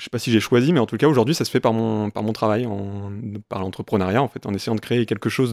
je 0.00 0.04
sais 0.04 0.10
pas 0.10 0.18
si 0.18 0.32
j'ai 0.32 0.40
choisi, 0.40 0.72
mais 0.72 0.80
en 0.80 0.86
tout 0.86 0.96
cas, 0.96 1.06
aujourd'hui, 1.06 1.34
ça 1.34 1.44
se 1.44 1.50
fait 1.50 1.60
par 1.60 1.74
mon, 1.74 2.32
travail, 2.32 2.66
par 3.50 3.60
l'entrepreneuriat, 3.60 4.22
en 4.22 4.28
fait, 4.28 4.46
en 4.46 4.54
essayant 4.54 4.74
de 4.74 4.80
créer 4.80 5.04
quelque 5.04 5.28
chose 5.28 5.52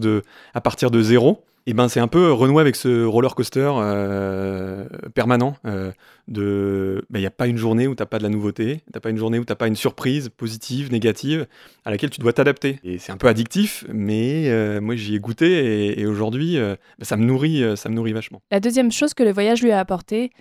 à 0.54 0.62
partir 0.62 0.90
de 0.90 1.02
zéro 1.02 1.44
et 1.70 1.74
ben 1.74 1.90
c'est 1.90 2.00
un 2.00 2.08
peu 2.08 2.32
renouer 2.32 2.62
avec 2.62 2.78
ce 2.78 3.04
roller 3.04 3.36
coaster 3.36 3.70
euh, 3.76 4.86
permanent 5.14 5.58
euh, 5.66 5.92
de 6.30 7.04
ben, 7.10 7.20
il 7.20 7.24
n'y 7.24 7.28
a 7.28 7.32
pas 7.32 7.48
une 7.48 7.58
journée 7.58 7.88
où 7.88 7.94
tu 7.94 8.02
n'as 8.02 8.06
pas 8.06 8.20
de 8.20 8.24
la 8.24 8.30
nouveauté, 8.30 8.84
t'as 8.94 9.02
pas 9.02 9.10
une 9.10 9.18
journée 9.18 9.38
où 9.38 9.44
tu 9.44 9.52
n'as 9.52 9.58
pas 9.58 9.68
une 9.68 9.76
surprise 9.76 10.30
positive, 10.30 10.94
négative 10.94 11.46
à 11.84 11.92
laquelle 11.92 12.10
tu 12.10 12.22
dois 12.22 12.32
t'adapter. 12.32 12.80
Et 12.86 13.00
c'est 13.00 13.12
un 13.12 13.18
peu 13.18 13.28
addictif, 13.28 13.84
mais 13.92 14.48
euh, 14.48 14.80
moi 14.80 14.96
j'y 14.96 15.16
ai 15.16 15.20
goûté 15.20 16.00
et, 16.00 16.06
aujourd'hui 16.06 16.56
ben, 16.56 16.78
ça 17.02 17.18
me 17.18 17.26
nourrit, 17.26 17.62
ça 17.76 17.90
me 17.90 17.96
nourrit 17.96 18.14
vachement. 18.14 18.42
La 18.50 18.62
deuxième 18.62 18.90
chose 18.94 19.14
que 19.14 19.24
le 19.24 19.34
voyage 19.34 19.62
lui 19.62 19.72
a 19.72 19.80
apporté, 19.82 20.32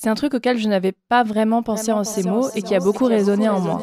c'est 0.00 0.08
un 0.08 0.14
truc 0.14 0.32
auquel 0.34 0.58
je 0.58 0.68
n'avais 0.68 0.92
pas 0.92 1.24
vraiment 1.24 1.64
pensé 1.64 1.90
en 1.90 2.04
ces 2.04 2.22
mots 2.22 2.48
et 2.54 2.62
qui 2.62 2.76
a 2.76 2.78
beaucoup 2.78 3.06
résonné 3.06 3.48
en 3.48 3.58
moi. 3.58 3.80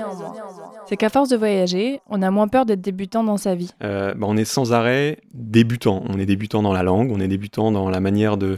C'est 0.87 0.95
qu'à 0.95 1.09
force 1.09 1.27
de 1.27 1.35
voyager, 1.35 1.99
on 2.07 2.21
a 2.21 2.31
moins 2.31 2.47
peur 2.47 2.65
d'être 2.65 2.79
débutant 2.79 3.21
dans 3.21 3.35
sa 3.35 3.53
vie. 3.53 3.71
Euh, 3.83 4.13
bah, 4.13 4.25
on 4.29 4.37
est 4.37 4.45
sans 4.45 4.71
arrêt 4.71 5.19
débutant. 5.33 6.03
On 6.07 6.17
est 6.17 6.25
débutant 6.25 6.61
dans 6.61 6.71
la 6.71 6.83
langue, 6.83 7.11
on 7.11 7.19
est 7.19 7.27
débutant 7.27 7.69
dans 7.69 7.89
la 7.89 7.99
manière 7.99 8.37
de, 8.37 8.57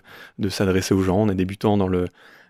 s'adresser 0.50 0.94
aux 0.94 1.02
gens, 1.02 1.18
on 1.18 1.30
est 1.30 1.36
débutant 1.36 1.78
dans, 1.78 1.88
le, 1.88 2.06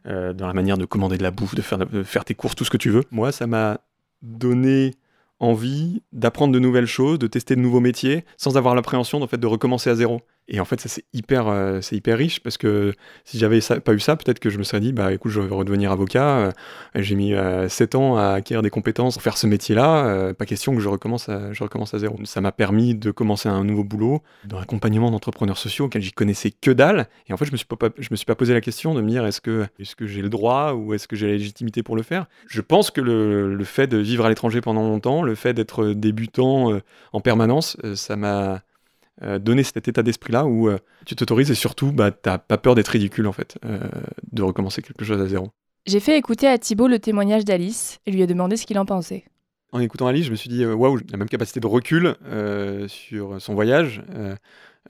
euh, 0.08 0.34
dans 0.34 0.46
la 0.46 0.54
manière 0.54 0.78
de 0.78 0.84
commander 0.84 1.18
de 1.18 1.24
la 1.24 1.32
bouffe, 1.32 1.56
de 1.56 1.62
faire, 1.62 1.78
de 1.78 2.04
faire 2.04 2.26
tes 2.26 2.36
courses, 2.36 2.56
tout 2.56 2.66
ce 2.66 2.70
que 2.70 2.76
tu 2.76 2.90
veux. 2.90 3.06
Moi, 3.10 3.32
ça 3.32 3.48
m'a 3.48 3.80
donné 4.22 4.92
envie 5.40 6.02
d'apprendre 6.12 6.54
de 6.54 6.60
nouvelles 6.60 6.86
choses, 6.86 7.18
de 7.18 7.28
tester 7.28 7.56
de 7.56 7.62
nouveaux 7.62 7.80
métiers, 7.80 8.26
sans 8.36 8.58
avoir 8.58 8.76
l'appréhension 8.76 9.22
en 9.22 9.28
fait, 9.28 9.38
de 9.38 9.48
recommencer 9.48 9.90
à 9.90 9.96
zéro. 9.96 10.20
Et 10.50 10.60
en 10.60 10.66
fait, 10.66 10.80
ça 10.80 10.88
c'est 10.88 11.04
hyper, 11.14 11.48
euh, 11.48 11.82
c'est 11.82 11.96
hyper 11.96 12.18
riche 12.18 12.40
parce 12.40 12.58
que 12.58 12.94
si 13.26 13.38
j'avais 13.38 13.60
pas 13.84 13.94
eu 13.94 14.00
ça, 14.00 14.16
peut-être 14.16 14.40
que 14.40 14.50
je 14.50 14.58
me 14.58 14.64
serais 14.64 14.80
dit, 14.80 14.94
bah 14.94 15.12
écoute, 15.12 15.32
je 15.32 15.42
vais 15.42 15.54
redevenir 15.54 15.92
avocat. 15.92 16.38
Euh, 16.38 16.52
j'ai 16.96 17.16
mis 17.16 17.34
7 17.68 17.96
euh, 17.96 17.98
ans 17.98 18.18
à 18.18 18.30
acquérir 18.30 18.62
des 18.62 18.70
compétences 18.70 19.16
pour 19.16 19.24
faire 19.24 19.38
ce 19.38 19.46
métier-là. 19.46 20.34
pas 20.34 20.46
question 20.46 20.74
que 20.74 20.80
je 20.80 20.88
recommence 20.88 21.28
à, 21.28 21.52
je 21.52 21.64
recommence 21.64 21.94
à 21.94 22.00
zéro. 22.00 22.18
Ça 22.24 22.40
m'a 22.40 22.54
permis 22.54 22.96
de 22.96 23.12
commencer 23.12 23.50
un 23.50 23.64
nouveau 23.64 23.84
boulot 23.84 24.22
dans 24.46 24.60
l'accompagnement 24.60 25.12
d'entrepreneurs 25.12 25.58
sociaux 25.58 25.86
auxquels 25.86 26.02
j'y 26.02 26.14
connaissais 26.14 26.52
que 26.52 26.72
dalle. 26.72 27.08
Et 27.28 27.34
en 27.34 27.38
fait, 27.38 27.46
je 27.46 27.52
me 27.52 27.58
suis 27.58 27.66
pas, 27.66 27.90
je 27.98 28.08
me 28.10 28.16
suis 28.16 28.26
pas 28.26 28.36
posé 28.36 28.54
la 28.54 28.62
question 28.62 28.94
de 28.94 29.02
me 29.02 29.10
dire, 29.10 29.26
est-ce 29.26 29.42
que, 29.42 29.68
est-ce 29.80 29.96
que 29.96 30.08
j'ai 30.08 30.22
le 30.22 30.30
droit 30.30 30.74
ou 30.74 30.94
est-ce 30.94 31.08
que 31.10 31.18
j'ai 31.18 31.28
la 31.28 31.34
légitimité 31.34 31.84
pour 31.84 31.98
le 31.98 32.04
faire? 32.04 32.26
Je 32.48 32.62
pense 32.62 32.90
que 32.90 33.02
le, 33.02 33.64
fait 33.66 33.88
de 33.88 33.98
vivre 33.98 34.26
à 34.26 34.30
l'étranger 34.30 34.62
pendant 34.62 34.84
longtemps, 34.84 35.24
le 35.24 35.36
fait 35.36 35.54
d'être 35.54 35.88
débutant 35.88 36.80
en 37.12 37.20
permanence, 37.20 37.76
ça 37.96 38.16
m'a 38.16 38.62
euh, 39.24 39.40
donner 39.40 39.64
cet 39.64 39.88
état 39.88 40.04
d'esprit-là 40.04 40.46
où 40.46 40.70
euh, 40.70 40.78
tu 41.06 41.16
t'autorises 41.16 41.52
et 41.52 41.56
surtout, 41.56 41.92
bah, 41.92 42.12
t'as 42.12 42.38
pas 42.38 42.58
peur 42.58 42.76
d'être 42.76 42.90
ridicule 42.90 43.28
en 43.28 43.32
fait, 43.32 43.58
euh, 43.66 43.80
de 44.32 44.44
recommencer 44.44 44.82
quelque 44.82 45.06
chose 45.06 45.22
à 45.22 45.28
zéro. 45.28 45.50
J'ai 45.86 46.00
fait 46.00 46.18
écouter 46.18 46.48
à 46.48 46.58
Thibaut 46.58 46.88
le 46.88 47.00
témoignage 47.00 47.46
d'Alice 47.46 48.00
et 48.06 48.12
lui 48.12 48.22
ai 48.22 48.28
demandé 48.28 48.58
ce 48.58 48.66
qu'il 48.66 48.78
en 48.78 48.86
pensait. 48.86 49.24
En 49.72 49.80
écoutant 49.80 50.08
Alice, 50.08 50.26
je 50.26 50.32
me 50.32 50.36
suis 50.36 50.50
dit, 50.50 50.66
waouh, 50.66 51.00
la 51.12 51.18
même 51.18 51.30
capacité 51.30 51.60
de 51.60 51.68
recul 51.68 52.16
sur 52.88 53.42
son 53.42 53.54
voyage. 53.54 54.02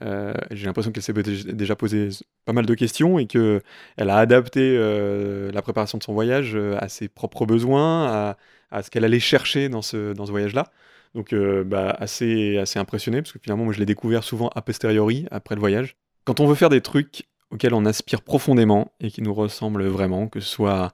Euh, 0.02 0.32
j'ai 0.50 0.66
l'impression 0.66 0.92
qu'elle 0.92 1.02
s'est 1.02 1.12
déjà 1.12 1.74
posé 1.74 2.10
pas 2.44 2.52
mal 2.52 2.66
de 2.66 2.74
questions 2.74 3.18
et 3.18 3.26
qu'elle 3.26 3.62
a 3.96 4.16
adapté 4.16 4.76
euh, 4.76 5.50
la 5.52 5.62
préparation 5.62 5.98
de 5.98 6.02
son 6.02 6.12
voyage 6.12 6.56
à 6.78 6.88
ses 6.88 7.08
propres 7.08 7.46
besoins, 7.46 8.36
à, 8.70 8.82
ce 8.82 8.90
qu'elle 8.90 9.04
allait 9.04 9.20
chercher 9.20 9.68
dans 9.68 9.82
ce, 9.82 10.12
dans 10.12 10.26
ce 10.26 10.30
voyage-là. 10.30 10.70
Donc 11.18 11.34
bah, 11.66 11.96
assez, 11.98 12.58
assez 12.58 12.78
impressionné, 12.78 13.20
parce 13.20 13.32
que 13.32 13.40
finalement, 13.42 13.64
moi 13.64 13.72
je 13.72 13.80
l'ai 13.80 13.86
découvert 13.86 14.22
souvent 14.22 14.50
a 14.54 14.62
posteriori, 14.62 15.26
après 15.32 15.56
le 15.56 15.60
voyage. 15.60 15.96
Quand 16.24 16.38
on 16.38 16.46
veut 16.46 16.54
faire 16.54 16.68
des 16.68 16.80
trucs 16.80 17.24
auxquels 17.50 17.74
on 17.74 17.84
aspire 17.86 18.22
profondément 18.22 18.92
et 19.00 19.10
qui 19.10 19.20
nous 19.20 19.34
ressemblent 19.34 19.84
vraiment, 19.86 20.28
que 20.28 20.38
ce 20.38 20.48
soit 20.48 20.92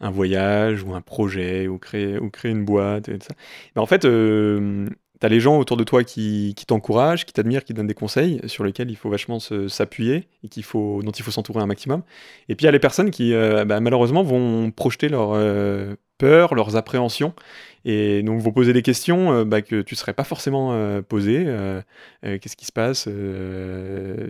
un 0.00 0.10
voyage 0.10 0.82
ou 0.82 0.94
un 0.94 1.02
projet 1.02 1.68
ou 1.68 1.76
créer, 1.76 2.18
ou 2.18 2.30
créer 2.30 2.52
une 2.52 2.64
boîte 2.64 3.10
et 3.10 3.18
tout 3.18 3.26
ça. 3.28 3.34
Ben, 3.74 3.82
en 3.82 3.86
fait, 3.86 3.98
tu 4.00 5.26
as 5.26 5.28
les 5.28 5.40
gens 5.40 5.58
autour 5.58 5.76
de 5.76 5.84
toi 5.84 6.04
qui, 6.04 6.54
qui 6.56 6.64
t'encouragent, 6.64 7.26
qui 7.26 7.34
t'admirent, 7.34 7.64
qui 7.64 7.74
donnent 7.74 7.86
des 7.86 7.92
conseils 7.92 8.40
sur 8.46 8.64
lesquels 8.64 8.90
il 8.90 8.96
faut 8.96 9.10
vachement 9.10 9.40
s'appuyer 9.40 10.28
et 10.42 10.62
faut, 10.62 11.02
dont 11.02 11.10
il 11.10 11.22
faut 11.22 11.30
s'entourer 11.30 11.60
un 11.60 11.66
maximum. 11.66 12.02
Et 12.48 12.54
puis 12.54 12.64
il 12.64 12.66
y 12.66 12.68
a 12.68 12.72
les 12.72 12.78
personnes 12.78 13.10
qui, 13.10 13.34
euh, 13.34 13.66
bah, 13.66 13.80
malheureusement, 13.80 14.22
vont 14.22 14.70
projeter 14.70 15.10
leurs 15.10 15.32
euh, 15.34 15.94
peurs, 16.20 16.54
leurs 16.54 16.76
appréhensions 16.76 17.34
et 17.86 18.22
donc 18.22 18.40
vont 18.42 18.52
poser 18.52 18.74
des 18.74 18.82
questions 18.82 19.32
euh, 19.32 19.44
bah, 19.46 19.62
que 19.62 19.80
tu 19.80 19.94
ne 19.94 19.96
serais 19.96 20.12
pas 20.12 20.24
forcément 20.24 21.00
posées. 21.02 21.46
Qu'est-ce 22.22 22.56
qui 22.56 22.66
se 22.66 22.72
passe 22.72 23.08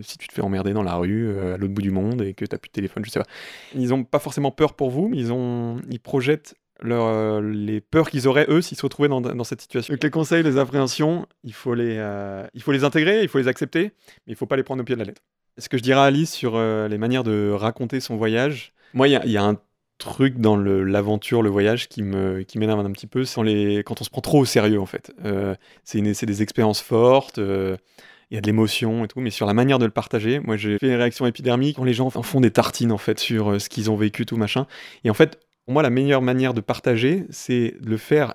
si 0.05 0.17
tu 0.17 0.27
te 0.27 0.33
fais 0.33 0.41
emmerder 0.41 0.73
dans 0.73 0.83
la 0.83 0.95
rue 0.95 1.37
à 1.39 1.57
l'autre 1.57 1.73
bout 1.73 1.81
du 1.81 1.91
monde 1.91 2.21
et 2.21 2.33
que 2.33 2.45
tu 2.45 2.53
n'as 2.53 2.57
plus 2.57 2.69
de 2.69 2.73
téléphone, 2.73 3.03
je 3.05 3.11
sais 3.11 3.19
pas. 3.19 3.27
Ils 3.75 3.89
n'ont 3.89 4.03
pas 4.03 4.19
forcément 4.19 4.51
peur 4.51 4.73
pour 4.73 4.89
vous, 4.89 5.09
mais 5.09 5.17
ils, 5.17 5.31
ont, 5.33 5.81
ils 5.89 5.99
projettent 5.99 6.55
leur, 6.81 7.41
les 7.41 7.81
peurs 7.81 8.09
qu'ils 8.09 8.27
auraient 8.27 8.47
eux 8.49 8.61
s'ils 8.61 8.77
se 8.77 8.83
retrouvaient 8.83 9.09
dans, 9.09 9.21
dans, 9.21 9.43
cette 9.43 9.61
situation. 9.61 9.93
Donc 9.93 10.03
les 10.03 10.09
conseils, 10.09 10.43
les 10.43 10.57
appréhensions, 10.57 11.27
il 11.43 11.53
faut 11.53 11.73
les, 11.73 11.97
euh, 11.97 12.45
il 12.53 12.61
faut 12.61 12.71
les 12.71 12.83
intégrer, 12.83 13.21
il 13.21 13.27
faut 13.27 13.37
les 13.37 13.47
accepter, 13.47 13.91
mais 14.25 14.33
il 14.33 14.35
faut 14.35 14.45
pas 14.45 14.55
les 14.55 14.63
prendre 14.63 14.81
au 14.81 14.85
pied 14.85 14.95
de 14.95 14.99
la 14.99 15.05
lettre. 15.05 15.21
Ce 15.57 15.69
que 15.69 15.77
je 15.77 15.83
dirais 15.83 15.99
à 15.99 16.03
Alice 16.03 16.33
sur 16.33 16.55
euh, 16.55 16.87
les 16.87 16.97
manières 16.97 17.23
de 17.23 17.51
raconter 17.51 17.99
son 17.99 18.15
voyage, 18.17 18.73
moi 18.93 19.07
il 19.07 19.21
y, 19.25 19.29
y, 19.31 19.37
a 19.37 19.43
un 19.43 19.59
truc 20.01 20.37
dans 20.37 20.57
l'aventure, 20.57 21.41
le, 21.41 21.49
voyage 21.49 21.87
qui 21.87 22.03
me 22.03 22.41
qui 22.43 22.57
m'énerve 22.57 22.79
un 22.79 22.91
petit 22.91 23.07
peu, 23.07 23.23
c'est 23.25 23.83
quand 23.85 24.01
on 24.01 24.03
se 24.03 24.09
prend 24.09 24.21
trop 24.21 24.39
au 24.39 24.45
sérieux 24.45 24.79
en 24.79 24.85
fait. 24.85 25.13
Euh, 25.25 25.55
c'est 25.83 26.01
des 26.01 26.41
expériences 26.41 26.81
fortes. 26.81 27.37
il 27.37 28.35
y 28.35 28.37
a 28.37 28.41
de 28.41 28.47
l'émotion 28.47 29.05
et 29.05 29.07
tout, 29.07 29.19
mais 29.19 29.29
sur 29.29 29.45
la 29.45 29.53
manière 29.53 29.79
de 29.79 29.85
le 29.85 29.91
partager, 29.91 30.39
moi 30.39 30.57
j'ai 30.57 30.77
fait 30.77 30.87
une 30.87 30.95
réaction 30.95 31.25
épidermique 31.25 31.77
quand 31.77 31.83
les 31.83 31.93
gens 31.93 32.09
font 32.09 32.41
des 32.41 32.51
tartines 32.51 32.91
en 32.91 32.97
fait 32.97 33.19
sur 33.19 33.59
ce 33.61 33.69
qu'ils 33.69 33.91
ont 33.91 33.95
vécu, 33.95 34.25
tout 34.25 34.37
machin. 34.37 34.67
Et 35.03 35.09
en 35.09 35.13
fait, 35.13 35.39
pour 35.65 35.73
moi, 35.73 35.83
la 35.83 35.89
meilleure 35.89 36.21
manière 36.21 36.53
de 36.53 36.61
partager, 36.61 37.25
c'est 37.29 37.75
de 37.79 37.89
le 37.89 37.97
faire 37.97 38.33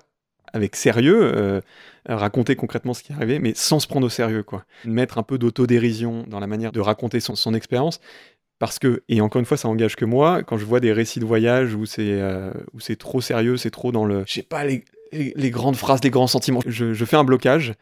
avec 0.53 0.75
sérieux, 0.75 1.31
euh, 1.35 1.61
raconter 2.07 2.55
concrètement 2.55 2.93
ce 2.93 3.03
qui 3.03 3.11
est 3.11 3.15
arrivé, 3.15 3.39
mais 3.39 3.53
sans 3.53 3.79
se 3.79 3.87
prendre 3.87 4.07
au 4.07 4.09
sérieux, 4.09 4.43
quoi. 4.43 4.63
Mettre 4.85 5.17
un 5.17 5.23
peu 5.23 5.37
d'autodérision 5.37 6.23
dans 6.27 6.39
la 6.39 6.47
manière 6.47 6.71
de 6.71 6.79
raconter 6.79 7.19
son, 7.19 7.53
expérience, 7.53 7.99
parce 8.59 8.79
que, 8.79 9.03
et 9.09 9.21
encore 9.21 9.39
une 9.39 9.45
fois, 9.45 9.57
ça 9.57 9.67
engage 9.67 9.95
que 9.95 10.05
moi, 10.05 10.43
quand 10.43 10.57
je 10.57 10.65
vois 10.65 10.79
des 10.79 10.91
récits 10.91 11.19
de 11.19 11.25
voyage 11.25 11.75
où 11.75 11.85
c'est 11.85 12.11
euh, 12.11 12.51
c'est 12.79 12.97
trop 12.97 13.21
sérieux, 13.21 13.57
c'est 13.57 13.71
trop 13.71 13.91
dans 13.91 14.05
le, 14.05 14.23
je 14.27 14.33
sais 14.33 14.43
pas, 14.43 14.65
les, 14.65 14.83
les, 15.11 15.49
grandes 15.51 15.75
phrases, 15.75 16.03
les 16.03 16.09
grands 16.09 16.27
sentiments, 16.27 16.61
je, 16.65 16.93
je 16.93 17.05
fais 17.05 17.15
un 17.15 17.23
blocage 17.23 17.73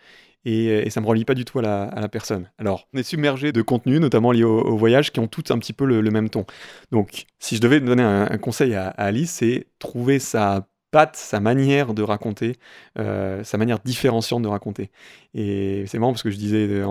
et, 0.46 0.90
ça 0.92 1.02
me 1.02 1.08
relie 1.08 1.26
pas 1.26 1.34
du 1.34 1.44
tout 1.44 1.60
à 1.60 1.62
la, 1.64 2.08
personne. 2.08 2.50
Alors, 2.60 2.88
on 2.94 3.00
est 3.00 3.04
submergé 3.04 3.52
de 3.52 3.62
contenus, 3.62 4.00
notamment 4.00 4.32
liés 4.32 4.44
au, 4.44 4.78
voyage, 4.78 5.12
qui 5.12 5.20
ont 5.20 5.28
tous 5.28 5.52
un 5.52 5.58
petit 5.58 5.74
peu 5.74 5.86
le, 5.86 6.02
même 6.12 6.30
ton. 6.30 6.46
Donc, 6.92 7.26
si 7.40 7.56
je 7.56 7.62
devais 7.62 7.80
donner 7.80 8.04
un, 8.04 8.38
conseil 8.38 8.76
à, 8.76 8.90
Alice, 8.90 9.32
c'est 9.32 9.68
trouver 9.80 10.20
sa 10.20 10.68
sa 11.14 11.40
manière 11.40 11.94
de 11.94 12.04
raconter, 12.04 12.54
euh, 12.98 13.44
sa 13.44 13.58
manière 13.58 13.80
différenciante 13.80 14.42
de 14.42 14.48
raconter. 14.48 14.92
Et 15.34 15.86
c'est 15.88 16.00
marrant 16.00 16.14
parce 16.14 16.24
que 16.24 16.32
je 16.32 16.38
disais, 16.38 16.82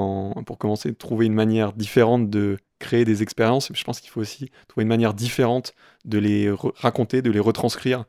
pour 0.46 0.58
commencer, 0.58 0.94
trouver 0.94 1.26
une 1.26 1.34
manière 1.34 1.72
différente 1.72 2.30
de 2.30 2.58
créer 2.78 3.04
des 3.04 3.22
expériences. 3.22 3.70
Je 3.74 3.84
pense 3.84 4.00
qu'il 4.00 4.10
faut 4.10 4.20
aussi 4.20 4.50
trouver 4.68 4.82
une 4.82 4.88
manière 4.88 5.14
différente 5.14 5.74
de 6.04 6.18
les 6.18 6.50
raconter, 6.80 7.22
de 7.22 7.30
les 7.30 7.40
retranscrire 7.40 8.04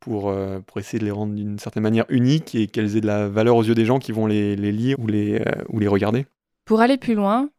pour, 0.00 0.28
euh, 0.28 0.60
pour 0.60 0.78
essayer 0.78 0.98
de 0.98 1.04
les 1.04 1.10
rendre 1.10 1.34
d'une 1.34 1.58
certaine 1.58 1.82
manière 1.82 2.04
uniques 2.08 2.54
et 2.54 2.66
qu'elles 2.66 2.96
aient 2.96 3.00
de 3.00 3.06
la 3.06 3.28
valeur 3.28 3.56
aux 3.56 3.64
yeux 3.64 3.74
des 3.74 3.84
gens 3.84 3.98
qui 3.98 4.12
vont 4.12 4.26
les, 4.26 4.56
lire 4.56 4.98
ou 4.98 5.06
les, 5.06 5.40
euh, 5.40 5.64
ou 5.68 5.78
les 5.78 5.88
regarder. 5.88 6.26
Pour 6.64 6.80
aller 6.80 6.98
plus 6.98 7.14
loin, 7.14 7.50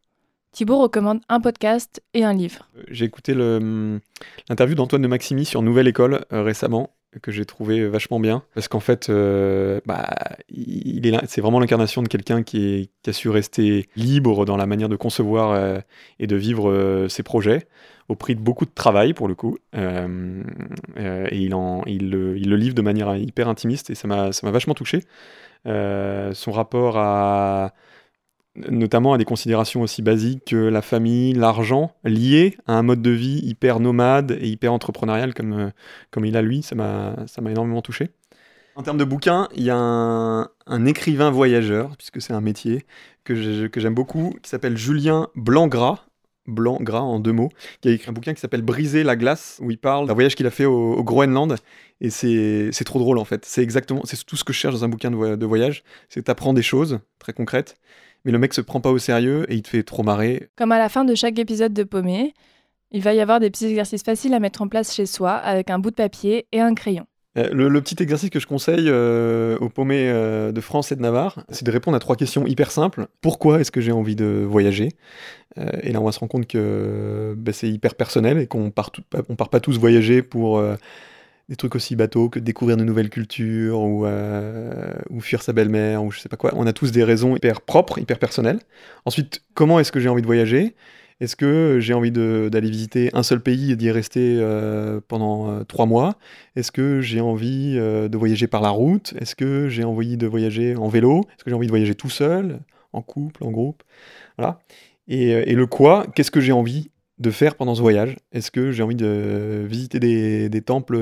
Thibault 0.51 0.79
recommande 0.79 1.21
un 1.29 1.39
podcast 1.39 2.01
et 2.13 2.23
un 2.23 2.33
livre. 2.33 2.67
Euh, 2.77 2.83
j'ai 2.89 3.05
écouté 3.05 3.33
hum, 3.33 3.99
l'interview 4.49 4.75
d'Antoine 4.75 5.01
de 5.01 5.07
Maximi 5.07 5.45
sur 5.45 5.61
Nouvelle 5.61 5.87
École 5.87 6.25
récemment 6.31 6.91
que 7.23 7.31
j'ai 7.31 7.45
trouvé 7.45 7.87
vachement 7.87 8.19
bien 8.19 8.43
parce 8.53 8.67
qu'en 8.67 8.79
fait 8.79 9.09
bah, 9.09 10.07
il 10.47 11.07
est 11.07 11.25
c'est 11.25 11.41
vraiment 11.41 11.59
l'incarnation 11.59 12.03
de 12.03 12.07
quelqu'un 12.07 12.43
qui, 12.43 12.91
a 13.07 13.13
su 13.13 13.29
rester 13.29 13.89
libre 13.95 14.45
dans 14.45 14.57
la 14.57 14.67
manière 14.67 14.89
de 14.89 14.95
concevoir 14.95 15.81
et 16.19 16.27
de 16.27 16.35
vivre 16.35 17.07
ses 17.09 17.23
projets 17.23 17.67
au 18.09 18.15
prix 18.15 18.35
de 18.35 18.41
beaucoup 18.41 18.65
de 18.65 18.71
travail 18.73 19.13
pour 19.13 19.27
le 19.27 19.35
coup. 19.35 19.57
Euh, 19.75 20.43
euh, 20.97 21.27
et 21.31 21.37
il, 21.37 22.09
le, 22.09 22.33
livre 22.33 22.75
de 22.75 22.81
manière 22.81 23.15
hyper 23.15 23.47
intimiste 23.47 23.91
et 23.91 23.95
ça 23.95 24.07
m'a 24.07 24.31
vachement 24.51 24.73
touché. 24.73 25.03
Euh, 25.67 26.33
son 26.33 26.51
rapport 26.51 26.97
à 26.97 27.73
notamment 28.69 29.13
à 29.13 29.17
des 29.17 29.25
considérations 29.25 29.81
aussi 29.81 30.01
basiques 30.01 30.45
que 30.45 30.55
la 30.55 30.81
famille, 30.81 31.33
l'argent, 31.33 31.91
liés 32.03 32.57
à 32.67 32.73
un 32.73 32.83
mode 32.83 33.01
de 33.01 33.11
vie 33.11 33.39
hyper 33.43 33.79
nomade 33.79 34.37
et 34.39 34.47
hyper 34.47 34.73
entrepreneurial 34.73 35.33
comme, 35.33 35.71
comme 36.11 36.25
il 36.25 36.35
a 36.37 36.41
lui, 36.41 36.61
ça 36.61 36.75
m'a 36.75 37.15
énormément 37.49 37.81
touché. 37.81 38.09
En 38.75 38.83
termes 38.83 38.97
de 38.97 39.03
bouquins, 39.03 39.49
il 39.55 39.63
y 39.63 39.69
a 39.69 39.77
un, 39.77 40.49
un 40.67 40.85
écrivain 40.85 41.31
voyageur, 41.31 41.97
puisque 41.97 42.21
c'est 42.21 42.33
un 42.33 42.41
métier 42.41 42.85
que 43.23 43.35
j'aime 43.35 43.93
beaucoup, 43.93 44.35
qui 44.41 44.49
s'appelle 44.49 44.77
Julien 44.77 45.27
Blancgras, 45.35 46.05
blanc, 46.49 46.77
gras 46.81 47.01
en 47.01 47.19
deux 47.19 47.31
mots, 47.31 47.49
qui 47.81 47.89
a 47.89 47.91
écrit 47.91 48.09
un 48.09 48.13
bouquin 48.13 48.33
qui 48.33 48.41
s'appelle 48.41 48.61
Briser 48.61 49.03
la 49.03 49.15
glace, 49.15 49.59
où 49.61 49.71
il 49.71 49.77
parle 49.77 50.07
d'un 50.07 50.13
voyage 50.13 50.35
qu'il 50.35 50.47
a 50.47 50.51
fait 50.51 50.65
au, 50.65 51.03
Groenland. 51.03 51.55
Et 52.01 52.09
c'est 52.09 52.83
trop 52.83 52.99
drôle 52.99 53.17
en 53.17 53.25
fait. 53.25 53.45
C'est 53.45 53.61
exactement, 53.61 54.01
c'est 54.03 54.23
tout 54.25 54.35
ce 54.35 54.43
que 54.43 54.53
je 54.53 54.59
cherche 54.59 54.73
dans 54.73 54.83
un 54.83 54.89
bouquin 54.89 55.11
de, 55.11 55.35
de 55.35 55.45
voyage. 55.45 55.83
C'est 56.09 56.23
t'apprends 56.23 56.53
des 56.53 56.61
choses 56.61 56.99
très 57.19 57.33
concrètes, 57.33 57.77
mais 58.25 58.31
le 58.31 58.37
mec 58.37 58.53
se 58.53 58.61
prend 58.61 58.81
pas 58.81 58.91
au 58.91 58.97
sérieux 58.97 59.45
et 59.51 59.55
il 59.55 59.61
te 59.61 59.69
fait 59.69 59.83
trop 59.83 60.03
marrer. 60.03 60.49
Comme 60.55 60.71
à 60.71 60.79
la 60.79 60.89
fin 60.89 61.05
de 61.05 61.15
chaque 61.15 61.39
épisode 61.39 61.73
de 61.73 61.83
Paumé, 61.83 62.33
il 62.91 63.01
va 63.01 63.13
y 63.13 63.21
avoir 63.21 63.39
des 63.39 63.49
petits 63.49 63.65
exercices 63.65 64.03
faciles 64.03 64.33
à 64.33 64.39
mettre 64.39 64.61
en 64.61 64.67
place 64.67 64.93
chez 64.93 65.05
soi 65.05 65.31
avec 65.31 65.69
un 65.69 65.79
bout 65.79 65.91
de 65.91 65.95
papier 65.95 66.47
et 66.51 66.59
un 66.59 66.73
crayon. 66.73 67.05
Euh, 67.37 67.49
le, 67.51 67.81
petit 67.81 68.01
exercice 68.01 68.31
que 68.31 68.39
je 68.39 68.47
conseille 68.47 68.87
euh, 68.87 69.57
aux 69.59 69.69
paumés 69.69 70.09
euh, 70.09 70.51
de 70.51 70.61
France 70.61 70.91
et 70.91 70.95
de 70.95 71.01
Navarre, 71.01 71.43
c'est 71.49 71.63
de 71.63 71.71
répondre 71.71 71.95
à 71.95 71.99
trois 71.99 72.15
questions 72.15 72.47
hyper 72.47 72.71
simples. 72.71 73.07
Pourquoi 73.21 73.61
est-ce 73.61 73.71
que 73.71 73.81
j'ai 73.81 73.91
envie 73.91 74.15
de 74.15 74.45
voyager? 74.47 74.89
Et 75.81 75.91
là, 75.91 75.99
on 75.99 76.05
va 76.05 76.11
se 76.11 76.19
rendre 76.19 76.31
compte 76.31 76.47
que 76.47 77.33
bah, 77.37 77.51
c'est 77.53 77.69
hyper 77.69 77.95
personnel 77.95 78.37
et 78.37 78.47
qu'on 78.47 78.71
part, 78.71 78.91
on 79.29 79.35
part 79.35 79.49
pas 79.49 79.59
tous 79.59 79.77
voyager 79.77 80.21
pour 80.21 80.63
des 81.49 81.55
trucs 81.55 81.75
aussi 81.75 81.95
bateaux 81.95 82.29
que 82.29 82.39
découvrir 82.39 82.77
de 82.77 82.83
nouvelles 82.83 83.09
cultures 83.09 83.81
ou, 83.81 84.05
ou 85.09 85.19
fuir 85.19 85.41
sa 85.41 85.51
belle-mère 85.51 86.03
ou 86.03 86.11
je 86.11 86.19
sais 86.19 86.29
pas 86.29 86.37
quoi. 86.37 86.53
On 86.55 86.67
a 86.67 86.73
tous 86.73 86.91
des 86.91 87.03
raisons 87.03 87.35
hyper 87.35 87.61
propres, 87.61 87.97
hyper 87.97 88.19
personnelles. 88.19 88.59
Ensuite, 89.05 89.41
comment 89.55 89.79
est-ce 89.79 89.91
que 89.91 89.99
j'ai 89.99 90.09
envie 90.09 90.21
de 90.21 90.27
voyager? 90.27 90.75
Est-ce 91.19 91.35
que 91.35 91.79
j'ai 91.81 91.93
envie 91.93 92.11
d'aller 92.11 92.69
visiter 92.69 93.09
un 93.13 93.23
seul 93.23 93.41
pays 93.41 93.71
et 93.71 93.75
d'y 93.75 93.91
rester 93.91 94.37
euh, 94.39 95.01
pendant 95.05 95.51
euh, 95.51 95.63
trois 95.65 95.85
mois? 95.85 96.15
Est-ce 96.55 96.71
que 96.71 97.01
j'ai 97.01 97.19
envie 97.19 97.75
euh, 97.77 98.07
de 98.07 98.17
voyager 98.17 98.47
par 98.47 98.61
la 98.61 98.69
route? 98.69 99.13
Est-ce 99.19 99.35
que 99.35 99.67
j'ai 99.67 99.83
envie 99.83 100.15
de 100.15 100.27
voyager 100.27 100.77
en 100.77 100.87
vélo? 100.87 101.25
Est-ce 101.35 101.43
que 101.43 101.49
j'ai 101.49 101.55
envie 101.55 101.67
de 101.67 101.71
voyager 101.71 101.93
tout 101.93 102.09
seul, 102.09 102.61
en 102.93 103.01
couple, 103.01 103.43
en 103.43 103.51
groupe? 103.51 103.83
Voilà. 104.37 104.59
Et, 105.09 105.55
le 105.55 105.65
quoi? 105.65 106.05
Qu'est-ce 106.15 106.31
que 106.31 106.39
j'ai 106.39 106.51
envie 106.51 106.91
de 107.19 107.31
faire 107.31 107.55
pendant 107.55 107.75
ce 107.75 107.81
voyage? 107.81 108.15
Est-ce 108.31 108.51
que 108.51 108.71
j'ai 108.71 108.83
envie 108.83 108.95
de 108.95 109.65
visiter 109.67 109.99
des, 109.99 110.49
des 110.49 110.61
temples 110.61 110.95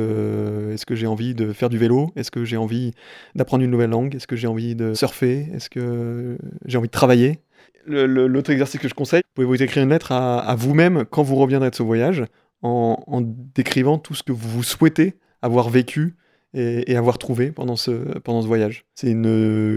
Est-ce 0.73 0.85
que 0.85 0.95
j'ai 0.95 1.07
envie 1.07 1.35
de 1.35 1.53
faire 1.53 1.69
du 1.69 1.77
vélo? 1.77 2.11
Est-ce 2.15 2.31
que 2.31 2.43
j'ai 2.43 2.57
envie 2.57 2.93
d'apprendre 3.35 3.63
une 3.63 3.71
nouvelle 3.71 3.91
langue? 3.91 4.15
Est-ce 4.15 4.27
que 4.27 4.35
j'ai 4.35 4.47
envie 4.47 4.75
de 4.75 4.93
surfer? 4.93 5.47
Est-ce 5.53 5.69
que 5.69 6.37
j'ai 6.65 6.77
envie 6.77 6.87
de 6.87 6.91
travailler? 6.91 7.39
L'autre 7.87 8.51
exercice 8.51 8.81
que 8.81 8.89
je 8.89 8.93
conseille, 8.93 9.21
vous 9.21 9.33
pouvez 9.35 9.47
vous 9.47 9.63
écrire 9.63 9.83
une 9.83 9.89
lettre 9.89 10.11
à, 10.11 10.55
vous-même 10.55 11.05
quand 11.09 11.23
vous 11.23 11.35
reviendrez 11.35 11.69
de 11.69 11.75
ce 11.75 11.83
voyage, 11.83 12.25
en, 12.61 13.21
décrivant 13.55 13.97
tout 13.97 14.13
ce 14.13 14.23
que 14.23 14.33
vous 14.33 14.63
souhaitez 14.63 15.15
avoir 15.41 15.69
vécu 15.69 16.15
et, 16.53 16.97
avoir 16.97 17.17
trouvé 17.17 17.51
pendant 17.51 17.75
ce, 17.75 17.91
pendant 18.19 18.41
ce 18.41 18.47
voyage. 18.47 18.85
C'est 18.95 19.11
une, 19.11 19.25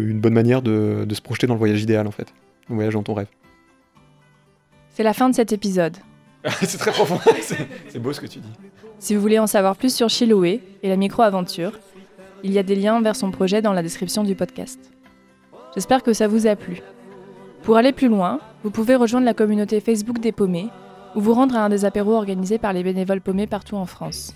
une, 0.08 0.20
bonne 0.20 0.34
manière 0.34 0.62
de, 0.62 1.04
de, 1.06 1.14
se 1.14 1.20
projeter 1.20 1.46
dans 1.46 1.54
le 1.54 1.58
voyage 1.58 1.82
idéal, 1.82 2.06
en 2.06 2.10
fait. 2.10 2.32
Le 2.68 2.74
voyage 2.74 2.94
dans 2.94 3.02
ton 3.02 3.14
rêve. 3.14 3.28
C'est 4.90 5.04
la 5.04 5.12
fin 5.12 5.28
de 5.28 5.34
cet 5.34 5.52
épisode. 5.52 5.96
c'est 6.62 6.78
très 6.78 6.92
profond. 6.92 7.18
c'est 7.88 7.98
beau 7.98 8.12
ce 8.12 8.20
que 8.20 8.26
tu 8.26 8.38
dis. 8.38 8.52
Si 8.98 9.14
vous 9.14 9.20
voulez 9.20 9.38
en 9.38 9.46
savoir 9.46 9.76
plus 9.76 9.94
sur 9.94 10.08
Chiloé 10.08 10.62
et 10.82 10.88
la 10.88 10.96
micro-aventure, 10.96 11.72
il 12.42 12.52
y 12.52 12.58
a 12.58 12.62
des 12.62 12.74
liens 12.74 13.00
vers 13.00 13.16
son 13.16 13.30
projet 13.30 13.62
dans 13.62 13.72
la 13.72 13.82
description 13.82 14.24
du 14.24 14.34
podcast. 14.34 14.78
J'espère 15.74 16.02
que 16.02 16.12
ça 16.12 16.28
vous 16.28 16.46
a 16.46 16.56
plu. 16.56 16.82
Pour 17.62 17.76
aller 17.76 17.92
plus 17.92 18.08
loin, 18.08 18.40
vous 18.64 18.70
pouvez 18.70 18.96
rejoindre 18.96 19.26
la 19.26 19.34
communauté 19.34 19.80
Facebook 19.80 20.18
des 20.18 20.32
paumés 20.32 20.68
ou 21.14 21.20
vous 21.20 21.34
rendre 21.34 21.56
à 21.56 21.64
un 21.64 21.68
des 21.68 21.84
apéros 21.84 22.14
organisés 22.14 22.58
par 22.58 22.72
les 22.72 22.82
bénévoles 22.82 23.20
paumés 23.20 23.46
partout 23.46 23.76
en 23.76 23.86
France. 23.86 24.34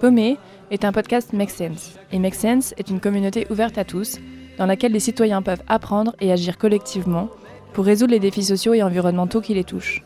Paumé 0.00 0.38
est 0.70 0.84
un 0.84 0.92
podcast 0.92 1.32
Make 1.32 1.50
Sense, 1.50 1.98
et 2.10 2.18
Make 2.18 2.34
Sense 2.34 2.74
est 2.76 2.90
une 2.90 3.00
communauté 3.00 3.46
ouverte 3.50 3.78
à 3.78 3.84
tous, 3.84 4.18
dans 4.58 4.66
laquelle 4.66 4.92
les 4.92 5.00
citoyens 5.00 5.42
peuvent 5.42 5.62
apprendre 5.68 6.14
et 6.20 6.32
agir 6.32 6.58
collectivement 6.58 7.28
pour 7.72 7.84
résoudre 7.84 8.12
les 8.12 8.20
défis 8.20 8.44
sociaux 8.44 8.74
et 8.74 8.82
environnementaux 8.82 9.40
qui 9.40 9.54
les 9.54 9.64
touchent. 9.64 10.02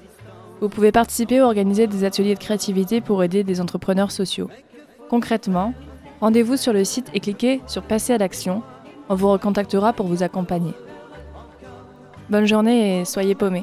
Vous 0.60 0.68
pouvez 0.70 0.90
participer 0.90 1.40
ou 1.42 1.44
organiser 1.44 1.86
des 1.86 2.04
ateliers 2.04 2.34
de 2.34 2.40
créativité 2.40 3.00
pour 3.00 3.22
aider 3.22 3.44
des 3.44 3.60
entrepreneurs 3.60 4.10
sociaux. 4.10 4.48
Concrètement, 5.10 5.74
rendez-vous 6.20 6.56
sur 6.56 6.72
le 6.72 6.84
site 6.84 7.10
et 7.12 7.20
cliquez 7.20 7.60
sur 7.66 7.82
Passer 7.82 8.14
à 8.14 8.18
l'action. 8.18 8.62
On 9.08 9.14
vous 9.14 9.30
recontactera 9.30 9.92
pour 9.92 10.06
vous 10.06 10.22
accompagner. 10.22 10.72
Bonne 12.30 12.46
journée 12.46 13.00
et 13.00 13.04
soyez 13.04 13.34
paumés. 13.34 13.62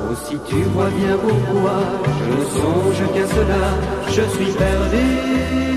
Oh, 0.00 0.14
si 0.26 0.36
tu 0.46 0.62
vois 0.64 0.90
bien 0.90 1.16
pourquoi 1.16 1.80
je 2.18 2.24
ne 2.30 2.44
songe 2.44 3.12
qu'à 3.14 3.26
cela, 3.26 3.62
je 4.08 4.22
suis 4.36 4.52
perdu. 4.52 5.71